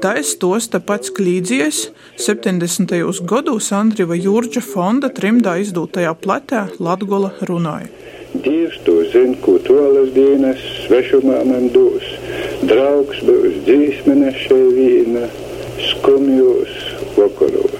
Tā 0.00 0.14
ir 0.22 0.24
stosta 0.24 0.80
pats 0.80 1.12
klīdzies 1.12 1.82
70. 2.24 2.96
gados 3.28 3.68
Andriva 3.76 4.16
Jurģa 4.16 4.62
fonda 4.64 5.12
trimdā 5.12 5.58
izdūtajā 5.66 6.14
platē 6.24 6.64
Latgola 6.80 7.34
runāja. 7.50 7.92
Dievs 8.32 8.80
to 8.88 9.02
zina, 9.12 9.36
ko 9.44 9.58
tolas 9.66 10.08
dienas 10.16 10.64
svešumā 10.86 11.42
man 11.50 11.68
dos. 11.76 12.08
Draugs 12.64 13.20
būs 13.28 13.60
dzīsmene 13.68 14.32
šeit 14.40 14.72
vīna, 14.80 15.28
skumjos 15.90 16.80
vakaros. 17.20 17.77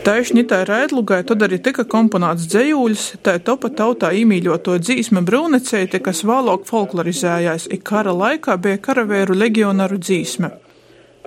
Taisni 0.00 0.46
tā 0.48 0.62
raidlugai 0.64 1.18
tad 1.28 1.42
arī 1.44 1.58
tika 1.60 1.84
komponēts 1.84 2.46
dzējūļs, 2.48 3.02
tā 3.26 3.34
topa 3.44 3.68
tautā 3.76 4.08
īmīļoto 4.16 4.78
dzīsme 4.80 5.20
brūneceite, 5.28 6.00
kas 6.06 6.22
vēlāk 6.24 6.64
folklorizējās, 6.70 7.68
ik 7.76 7.84
kara 7.90 8.14
laikā 8.16 8.56
bija 8.64 8.80
karavēru 8.80 9.36
legionaru 9.36 10.00
dzīsme. 10.00 10.54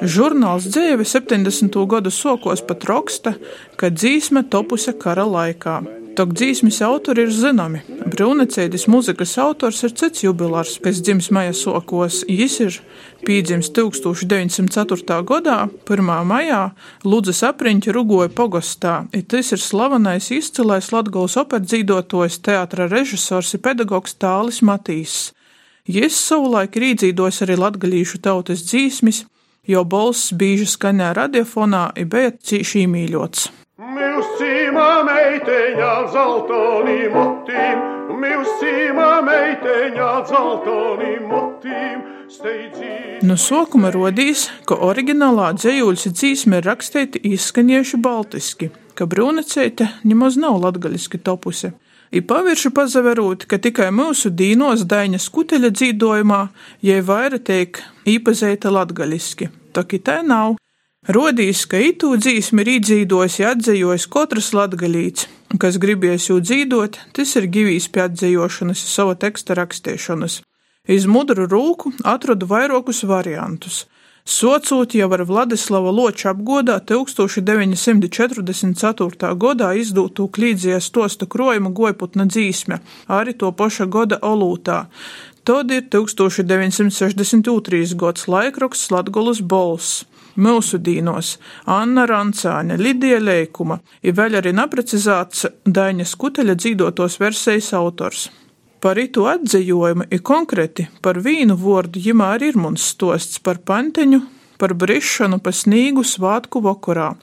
Žurnāls 0.04 0.66
dzīve 0.68 1.06
70. 1.08 1.78
gadu 1.88 2.12
sokos 2.12 2.60
pat 2.68 2.82
raksta, 2.90 3.38
ka 3.80 3.88
dzīsme 3.88 4.42
topuse 4.52 4.92
kara 5.00 5.24
laikā. 5.24 5.78
Tok 6.20 6.34
dzīsmes 6.36 6.82
autori 6.84 7.24
ir 7.24 7.32
zināmi. 7.32 7.80
Brūnecēdis 8.12 8.84
mūzikas 8.92 9.38
autors 9.40 9.80
ir 9.88 9.96
cits 9.96 10.26
jubilārs, 10.26 10.76
kas 10.84 11.00
dzims 11.00 11.32
maija 11.32 11.56
sokos. 11.56 12.20
Jis 12.28 12.60
ir 12.66 12.82
pīdzims 13.24 13.72
1904. 13.72 15.22
gadā, 15.24 15.58
1. 15.88 16.12
maijā, 16.28 16.62
Ludzas 17.08 17.40
apriņķa 17.48 17.96
rugoja 17.96 18.28
pogostā. 18.28 19.06
It 19.16 19.32
tas 19.32 19.56
ir 19.56 19.64
slavenais 19.64 20.28
izcilais 20.36 20.92
Latgals 20.92 21.40
operdzīdotājs, 21.40 22.42
teātra 22.44 22.92
režisors 22.92 23.56
un 23.56 23.64
pedagogs 23.64 24.20
Tālis 24.20 24.60
Matīs. 24.60 25.32
Jis 25.88 26.20
savulaik 26.28 26.76
ir 26.76 26.92
īdzīdojis 26.92 27.46
arī 27.48 27.56
latgaļīšu 27.60 28.20
tautas 28.24 28.68
dzīsmis, 28.68 29.26
jo 29.68 29.84
balss 29.84 30.34
bieži 30.34 30.68
skanēja 30.70 31.14
radiofonā, 31.22 31.84
ir 31.98 32.10
bija 32.12 32.34
cīši 32.36 32.86
mīļots. 32.92 33.50
Milsīmā 33.94 34.90
meiteņā 35.08 35.94
zeltainī 36.14 37.00
motīm, 37.14 37.86
milsīmā 38.24 39.12
meiteņā 39.30 40.12
zeltainī 40.32 41.16
motīm. 41.28 42.10
No 43.24 43.36
sākuma 43.38 43.92
rodīs, 43.94 44.48
ka 44.66 44.78
oriģinālā 44.88 45.52
dzējuļas 45.60 46.08
dzīsme 46.18 46.62
ir 46.62 46.66
rakstīta 46.66 47.20
izskaņiešu 47.30 48.00
baltiski, 48.02 48.72
ka 48.98 49.06
brūneceite 49.10 49.90
nemaz 50.08 50.40
nav 50.42 50.58
latgaliski 50.64 51.20
topuse. 51.22 51.74
I 52.14 52.22
pavirši 52.22 52.70
pazaverūt, 52.78 53.48
ka 53.50 53.58
tikai 53.58 53.88
mūsu 53.90 54.30
dīnos 54.30 54.84
Daņa 54.86 55.18
skuteļa 55.18 55.72
dzīdojumā, 55.74 56.42
jai 56.86 57.00
vaira 57.02 57.40
teik 57.42 57.80
īpazeita 58.06 58.70
latgaliski. 58.70 59.50
Toki 59.74 59.98
tā 59.98 60.20
nav. 60.22 60.60
Rodīs, 61.10 61.64
ka 61.66 61.82
itū 61.82 62.14
dzīsmi 62.22 62.62
ir 62.62 62.70
īdzīdojis, 62.76 63.40
ja 63.42 63.56
atzējojis 63.56 64.06
katrs 64.14 64.52
latgalīts, 64.54 65.26
kas 65.60 65.80
gribies 65.82 66.30
jū 66.30 66.38
dzīdot, 66.38 67.00
tas 67.18 67.34
ir 67.40 67.50
givīs 67.50 67.90
pie 67.90 68.06
atzējošanas, 68.06 68.86
sava 68.94 69.18
teksta 69.18 69.58
rakstiešanas. 69.58 70.44
Iz 70.86 71.10
mudru 71.10 71.48
rūku 71.50 71.96
atradu 72.06 72.46
vairākus 72.46 73.02
variantus. 73.10 73.88
Socūt 74.24 74.96
jau 74.96 75.10
ar 75.12 75.20
Vladislava 75.28 75.92
Loča 75.92 76.32
apgodā 76.32 76.80
1944. 76.80 79.36
gadā 79.36 79.76
izdūtu 79.76 80.32
klīdzies 80.32 80.88
tosta 80.96 81.28
krojumu 81.28 81.76
gojputna 81.76 82.24
dzīsme, 82.32 82.80
arī 83.12 83.36
to 83.36 83.52
paša 83.52 83.92
goda 83.92 84.24
olūtā. 84.24 84.88
Tad 85.44 85.68
ir 85.76 85.92
1962. 85.92 88.00
gads 88.00 88.32
laikroks 88.32 88.88
Latgolas 88.96 89.42
Bols. 89.42 90.06
Mūsu 90.40 90.80
dīnos 90.80 91.38
Anna 91.68 92.08
Rancāne, 92.08 92.80
Lidija 92.80 93.20
Leikuma, 93.20 93.84
ir 94.02 94.14
vēl 94.16 94.40
arī 94.40 94.56
neprecizēts 94.56 95.46
Daņa 95.68 96.06
Skuteļa 96.08 96.56
dzīdotos 96.56 97.20
versijas 97.20 97.74
autors. 97.76 98.32
Par 98.84 99.00
itu 99.00 99.24
atzījumu 99.32 100.10
ir 100.12 100.20
konkrēti 100.28 100.90
par 101.06 101.16
vīnu 101.24 101.56
vārdu 101.56 102.02
jimā 102.04 102.34
arī 102.36 102.50
ir 102.52 102.58
mums 102.60 102.84
stosts 102.92 103.40
par 103.40 103.64
panteņu, 103.70 104.20
par 104.60 104.76
brišanu 104.76 105.40
pa 105.40 105.56
snīgu 105.56 106.04
svātku 106.04 106.60
vakarā. 106.66 107.16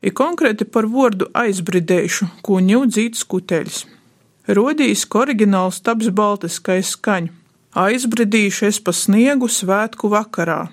Ir 0.00 0.16
konkrēti 0.16 0.64
par 0.64 0.88
vārdu 0.88 1.28
aizbridējušu, 1.36 2.40
ko 2.40 2.64
ņūdzīt 2.64 3.12
skuteļs. 3.20 3.84
Rodījis, 4.56 5.04
ka 5.10 5.18
oriģināls 5.24 5.82
taps 5.84 6.08
baltiskais 6.20 6.86
skaņ. 6.96 7.24
Aizbridījuši 7.76 8.62
es 8.70 8.78
pa 8.80 8.92
sniegu 8.96 9.48
svētku 9.52 10.08
vakarā. 10.08 10.72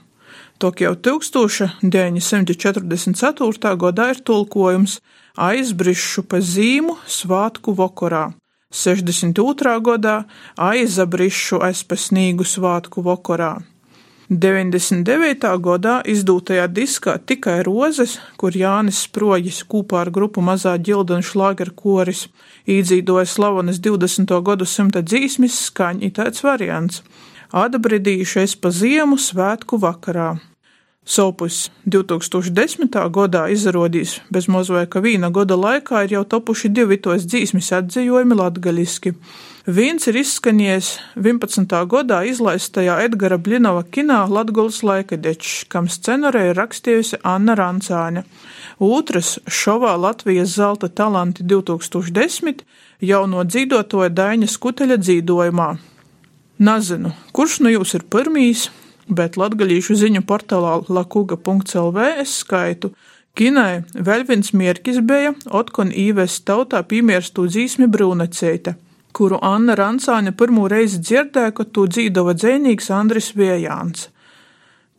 Tok 0.56 0.80
jau 0.86 0.96
1944. 0.96 3.76
gadā 3.84 4.06
ir 4.14 4.20
tulkojums 4.24 4.94
aizbrišu 5.36 6.24
pa 6.32 6.40
zīmu 6.40 6.96
svātku 7.10 7.76
vakarā. 7.76 8.32
62. 8.74 9.78
gadā 9.86 10.24
aizabrišu 10.58 11.62
es 11.68 11.84
pa 11.86 11.94
snīgu 11.94 12.46
svātku 12.48 13.04
vakarā. 13.06 13.60
99. 14.34 15.46
gadā 15.62 16.00
izdūtajā 16.10 16.66
diskā 16.74 17.20
tikai 17.22 17.60
rozes, 17.68 18.16
kur 18.40 18.56
Jānis 18.58 19.04
Sproģis 19.06 19.60
kopā 19.70 20.00
ar 20.02 20.10
grupu 20.16 20.42
Mazā 20.42 20.74
ģilda 20.82 21.20
un 21.20 21.28
šlāgeru 21.28 21.76
koris 21.78 22.24
īdzīdoja 22.66 23.28
slavanas 23.30 23.78
20. 23.84 24.34
gadu 24.42 24.66
simta 24.66 25.04
dzīsmis 25.06 25.60
skaņi 25.68 26.10
tāds 26.18 26.42
variants- 26.42 27.04
atbridījušies 27.66 28.58
pa 28.58 28.72
ziemu 28.72 29.22
svētku 29.22 29.78
vakarā. 29.78 30.40
Sopus 31.04 31.66
2010. 31.84 32.88
gadā 33.12 33.42
izrādījis 33.52 34.22
bez 34.32 34.46
mazliet 34.48 34.88
ka 34.94 35.02
vīna 35.04 35.34
gada 35.36 35.58
laikā 35.60 36.06
ir 36.06 36.14
jau 36.16 36.22
topuši 36.24 36.70
divi 36.72 36.96
tos 36.96 37.26
dzīsmis 37.28 37.74
atzījumi 37.76 38.38
latgaliski. 38.40 39.12
Viens 39.68 40.08
ir 40.08 40.16
izskanējis 40.22 40.94
11. 41.20 41.76
gadā 41.92 42.22
izlaistajā 42.28 43.02
Edgara 43.04 43.36
Blinova 43.36 43.84
kinā 43.84 44.22
Latgulas 44.32 44.80
laikadečs, 44.84 45.66
kam 45.68 45.90
scenāriju 45.92 46.54
ir 46.54 46.60
rakstījusi 46.62 47.20
Anna 47.28 47.58
Rancāne. 47.60 48.24
Otrs 48.80 49.42
šovā 49.48 49.98
Latvijas 50.00 50.56
zelta 50.56 50.88
talanti 50.88 51.44
2010 51.44 52.64
jau 53.04 53.26
no 53.28 53.44
dzīvotoja 53.44 54.08
Daņa 54.12 54.48
Skuteļa 54.56 55.00
dzīvojumā. 55.04 55.68
Nezinu, 56.64 57.12
kurš 57.36 57.60
no 57.60 57.76
jūs 57.76 57.96
ir 58.00 58.08
pirmīs, 58.08 58.70
bet 59.08 59.38
latgalīšu 59.38 59.98
ziņu 60.00 60.24
portālā 60.28 60.78
lakuga.lv 60.90 62.08
es 62.24 62.38
skaitu. 62.44 62.94
Kinai 63.34 63.82
vēl 63.94 64.28
viens 64.30 64.54
mierkis 64.54 65.00
bija, 65.02 65.34
otkon 65.50 65.90
īves 65.90 66.40
tautā 66.46 66.84
piemērstu 66.86 67.48
dzīsmi 67.50 67.88
brūneceite, 67.90 68.76
kuru 69.12 69.40
Anna 69.42 69.74
Rancāne 69.80 70.36
pirmo 70.38 70.68
reizi 70.70 71.02
dzirdēja, 71.02 71.56
kad 71.58 71.72
to 71.74 71.88
dzīdova 71.90 72.36
dzēnīgs 72.38 72.92
Andris 72.94 73.32
Viejāns. 73.34 74.10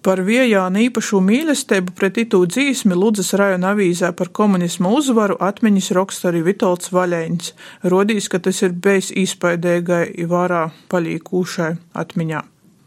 Par 0.04 0.20
Viejāna 0.20 0.82
īpašu 0.84 1.16
mīlestību 1.24 1.94
pret 1.96 2.18
itū 2.20 2.42
dzīsmi 2.44 2.98
Ludzas 2.98 3.32
rajona 3.40 3.70
avīzē 3.72 4.10
par 4.18 4.28
komunismu 4.36 4.90
uzvaru 4.98 5.38
atmiņas 5.40 5.92
raksta 5.96 6.28
arī 6.28 6.42
Vitolds 6.50 6.92
Vaļēņs, 6.92 7.52
rodīs, 7.94 8.28
ka 8.28 8.42
tas 8.44 8.60
ir 8.66 8.74
bijis 8.76 9.14
īspaidēgai 9.24 10.26
vārā 10.28 10.66
palīkūšai 10.92 11.70
atmiņā. 12.02 12.42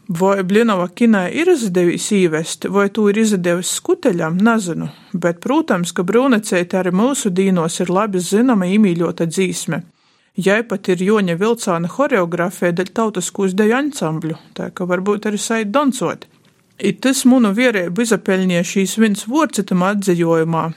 Vai 0.08 0.42
Blinova 0.42 0.86
kinai 0.88 1.34
ir 1.36 1.50
izdevies 1.52 2.06
īvest, 2.16 2.64
vai 2.72 2.86
to 2.88 3.02
ir 3.10 3.18
izdevies 3.20 3.74
skuteļam, 3.76 4.38
nezinu, 4.40 4.86
bet, 5.12 5.42
protams, 5.44 5.92
ka 5.92 6.00
brūneceite 6.00 6.78
arī 6.80 6.94
mūsu 6.96 7.28
dīnos 7.28 7.76
ir 7.84 7.92
labi 7.92 8.22
zinama 8.24 8.70
īmīļota 8.72 9.26
dzīsme. 9.28 9.82
Jai 10.46 10.62
pat 10.70 10.88
ir 10.88 11.04
Joņa 11.04 11.36
Vilcāna 11.36 11.92
horeografē 11.92 12.72
dēļ 12.72 12.94
tautiskūs 12.96 13.52
deju 13.52 13.76
ansambļu, 13.82 14.40
tā 14.56 14.70
ka 14.72 14.88
varbūt 14.88 15.28
arī 15.28 15.44
saīt 15.44 15.76
dancot. 15.76 16.24
I 16.80 16.96
tas 16.96 17.26
munu 17.28 17.52
vierēbu 17.52 18.08
izapeļņie 18.08 18.64
šīs 18.64 18.98
viens 19.04 19.28
vorcitam 19.28 19.84
atzījumā, 19.92 20.68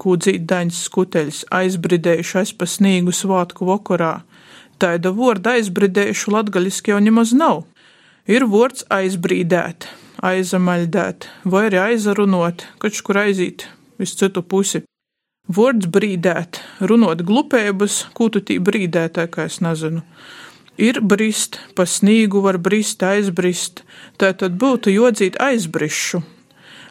kū 0.00 0.16
dzīt 0.16 0.48
daņas 0.48 0.84
skuteļs, 0.88 1.46
aizbridējuši 1.60 2.38
aiz 2.40 2.56
pa 2.56 2.64
snīgu 2.64 3.12
svātku 3.12 3.68
vakarā. 3.68 4.22
Taida 4.80 5.12
vorda 5.12 5.58
aizbridējušu 5.58 6.38
latgaļiski 6.38 6.96
jau 6.96 7.04
nemaz 7.04 7.36
nav 7.36 7.66
ir 8.28 8.44
vārds 8.52 8.84
aizbrīdēt, 8.92 9.88
aizamaļdēt, 10.24 11.28
vai 11.48 11.64
arī 11.70 11.80
aizarunot, 11.86 12.66
kaut 12.82 13.00
kur 13.04 13.22
aizīt 13.24 13.66
uz 13.98 14.14
citu 14.18 14.44
pusi. 14.44 14.84
Vārds 15.48 15.88
brīdēt, 15.88 16.60
runot 16.84 17.22
glupēbas, 17.24 18.02
ko 18.12 18.28
tu 18.28 18.42
tī 18.44 18.58
brīdētā, 18.60 19.24
kā 19.32 19.46
es 19.48 19.62
nezinu. 19.64 20.02
Ir 20.78 21.00
brist, 21.00 21.56
pa 21.74 21.88
snīgu 21.88 22.42
var 22.44 22.58
brist, 22.62 23.00
aizbrist, 23.02 23.80
tā 24.20 24.34
tad 24.36 24.60
būtu 24.60 24.92
jodzīt 24.92 25.40
aizbrišu. 25.40 26.20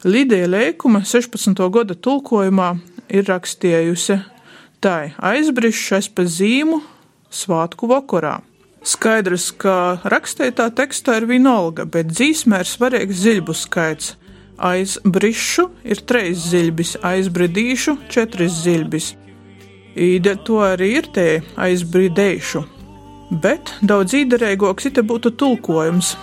Lidija 0.03 0.49
Lēkuma 0.49 1.03
16. 1.05 1.61
gada 1.71 1.95
tulkojumā 1.95 2.73
ir 3.13 3.29
rakstījusi: 3.29 4.19
Tā 4.81 4.97
aizbrišas 5.21 6.09
pa 6.09 6.25
zīmu 6.25 6.81
svātku 7.29 7.89
vakarā. 7.89 8.39
Skaidrs, 8.87 9.49
ka 9.59 9.99
rakstītā 10.07 10.69
tekstā 10.77 11.17
ir 11.19 11.25
vienalga, 11.27 11.83
bet 11.91 12.07
dzīsmē 12.13 12.61
ir 12.63 12.69
svarīgs 12.69 13.19
ziļbu 13.19 13.55
skaits. 13.57 14.13
Aiz 14.57 14.95
brišu 15.03 15.67
ir 15.83 15.99
trīs 16.07 16.45
ziļbis, 16.53 16.95
aiz 17.05 17.27
bridīšu 17.29 17.97
četras 18.13 18.61
ziļbis. 18.63 19.09
Īde 20.07 20.37
to 20.47 20.61
arī 20.63 20.93
ir 21.01 21.11
te 21.13 21.27
aizbridējušu. 21.59 22.63
Bet 23.43 23.73
daudz 23.83 24.15
īderīgāks 24.21 24.87
it 24.87 25.01
būtu 25.03 25.33
tulkojums. 25.35 26.15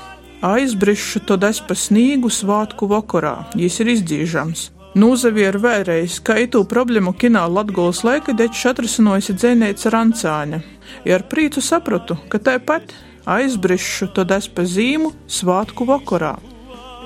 Aizbrišu 0.45 1.25
tad 1.29 1.45
es 1.45 1.61
pa 1.61 1.77
snīgu 1.77 2.33
svātku 2.33 2.89
vakarā, 2.89 3.37
jis 3.61 3.81
ir 3.85 3.93
izdzīžams. 3.99 4.71
Nūzavier 4.95 5.57
vēlreiz, 5.59 6.21
ka 6.23 6.37
itu 6.39 6.61
problēmu 6.71 7.17
kinā 7.19 7.41
Latgolas 7.51 8.05
laika 8.07 8.31
dečs 8.39 8.61
atrisinojusi 8.71 9.35
dzēnēca 9.35 9.91
Rancāne. 9.91 10.61
Ja 11.03 11.17
ar 11.19 11.25
prīcu 11.27 11.59
sapratu, 11.59 12.15
ka 12.31 12.39
tāpat 12.39 12.95
aizbrišu 13.27 14.13
to 14.15 14.23
es 14.37 14.47
pa 14.47 14.63
zīmu 14.63 15.11
svātku 15.27 15.89
vakarā. 15.89 16.37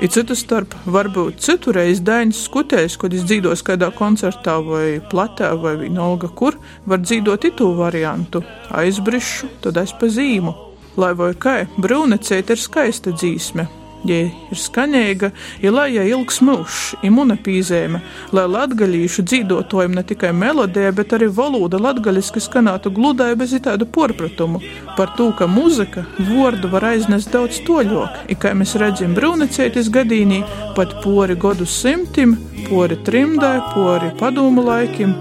Ir 0.04 0.12
citu 0.12 0.36
starp, 0.36 0.76
varbūt 0.84 1.40
citu 1.40 1.72
reizi 1.72 2.04
Dainis 2.04 2.44
Skutējs, 2.44 2.98
kad 3.00 3.16
es 3.16 3.24
dzīdos 3.24 3.64
kādā 3.64 3.88
koncertā 3.96 4.58
vai 4.62 5.00
platē 5.00 5.54
vai 5.56 5.78
vienalga 5.80 6.28
kur, 6.28 6.60
var 6.84 7.00
dzīdot 7.00 7.48
itu 7.48 7.72
variantu- 7.72 8.44
aizbrišu, 8.82 9.48
tad 9.64 9.80
es 9.80 9.96
pa 9.96 10.12
zīmu. 10.12 10.54
Lai 10.96 11.14
vai 11.14 11.32
kā, 11.32 11.66
brūnecēt 11.78 12.50
ir 12.50 12.56
skaista 12.56 13.10
dzīsme, 13.16 13.66
ja 14.06 14.18
ir 14.28 14.58
skaņīga, 14.58 15.30
ja 15.62 15.72
lai 15.72 15.88
ja 15.94 16.04
ilgs 16.06 16.40
mūžs, 16.44 16.98
imuna 17.06 17.36
pīzēme, 17.44 18.00
lai 18.36 18.44
latgaļīšu 18.50 19.24
dzīvotojam 19.26 19.96
ne 19.96 20.04
tikai 20.06 20.30
melodija, 20.36 20.92
bet 20.94 21.14
arī 21.16 21.28
valoda 21.34 21.80
latgaļiski 21.82 22.42
skanātu 22.44 22.92
gludai 22.94 23.32
bez 23.38 23.54
itādu 23.58 23.88
porpratumu 23.90 24.62
par 24.96 25.14
to, 25.18 25.30
ka 25.38 25.48
muzika 25.50 26.04
vordu 26.30 26.70
var 26.72 26.90
aiznest 26.92 27.32
daudz 27.34 27.60
toļok, 27.66 28.24
i 28.30 28.38
kā 28.38 28.54
mēs 28.54 28.76
redzam 28.80 29.16
brūnecētis 29.18 29.90
gadīnī, 29.94 30.42
pat 30.78 30.98
pori 31.04 31.36
godu 31.38 31.66
simtim, 31.66 32.36
pori 32.68 32.98
trimdai, 33.06 33.58
pori 33.74 34.12
padomu 34.20 34.64
laikim, 34.66 35.14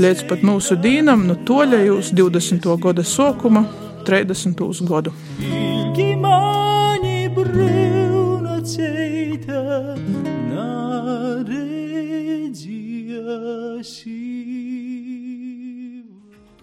līdz 0.00 0.26
pat 0.30 0.46
mūsu 0.46 0.78
dīnam 0.80 1.26
no 1.26 1.34
nu 1.34 1.44
toļajūs 1.48 2.14
20. 2.16 2.72
gada 2.80 3.04
sokuma 3.04 3.66
30. 4.06 4.84
gadu. 4.88 5.14
Ilgi 5.44 6.14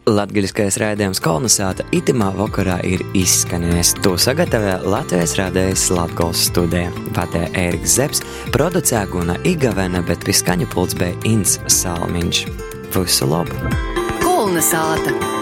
Latgaļiskais 0.08 0.78
raidījums 0.80 1.20
kolonizāta 1.24 1.84
itimā 1.96 2.30
vakarā 2.38 2.78
ir 2.88 3.02
izskanējis. 3.18 3.96
To 4.06 4.14
sagatavē 4.22 4.78
Latvijas 4.88 5.36
rādējs 5.40 5.88
Latgols 5.92 6.48
studē. 6.48 6.86
Vadē 7.18 7.48
Ēriks 7.58 7.98
Zepsi, 8.00 8.28
producē 8.56 9.04
Guna 9.12 9.36
Igavena, 9.50 10.04
bet 10.08 10.24
pie 10.28 10.36
skaņu 10.38 10.70
pults 10.72 10.96
bija 11.00 11.18
Inns 11.28 11.58
Salmiņš. 11.80 12.46
Visu 12.96 13.28
labu! 13.34 13.74
Kolonizāta! 14.24 15.37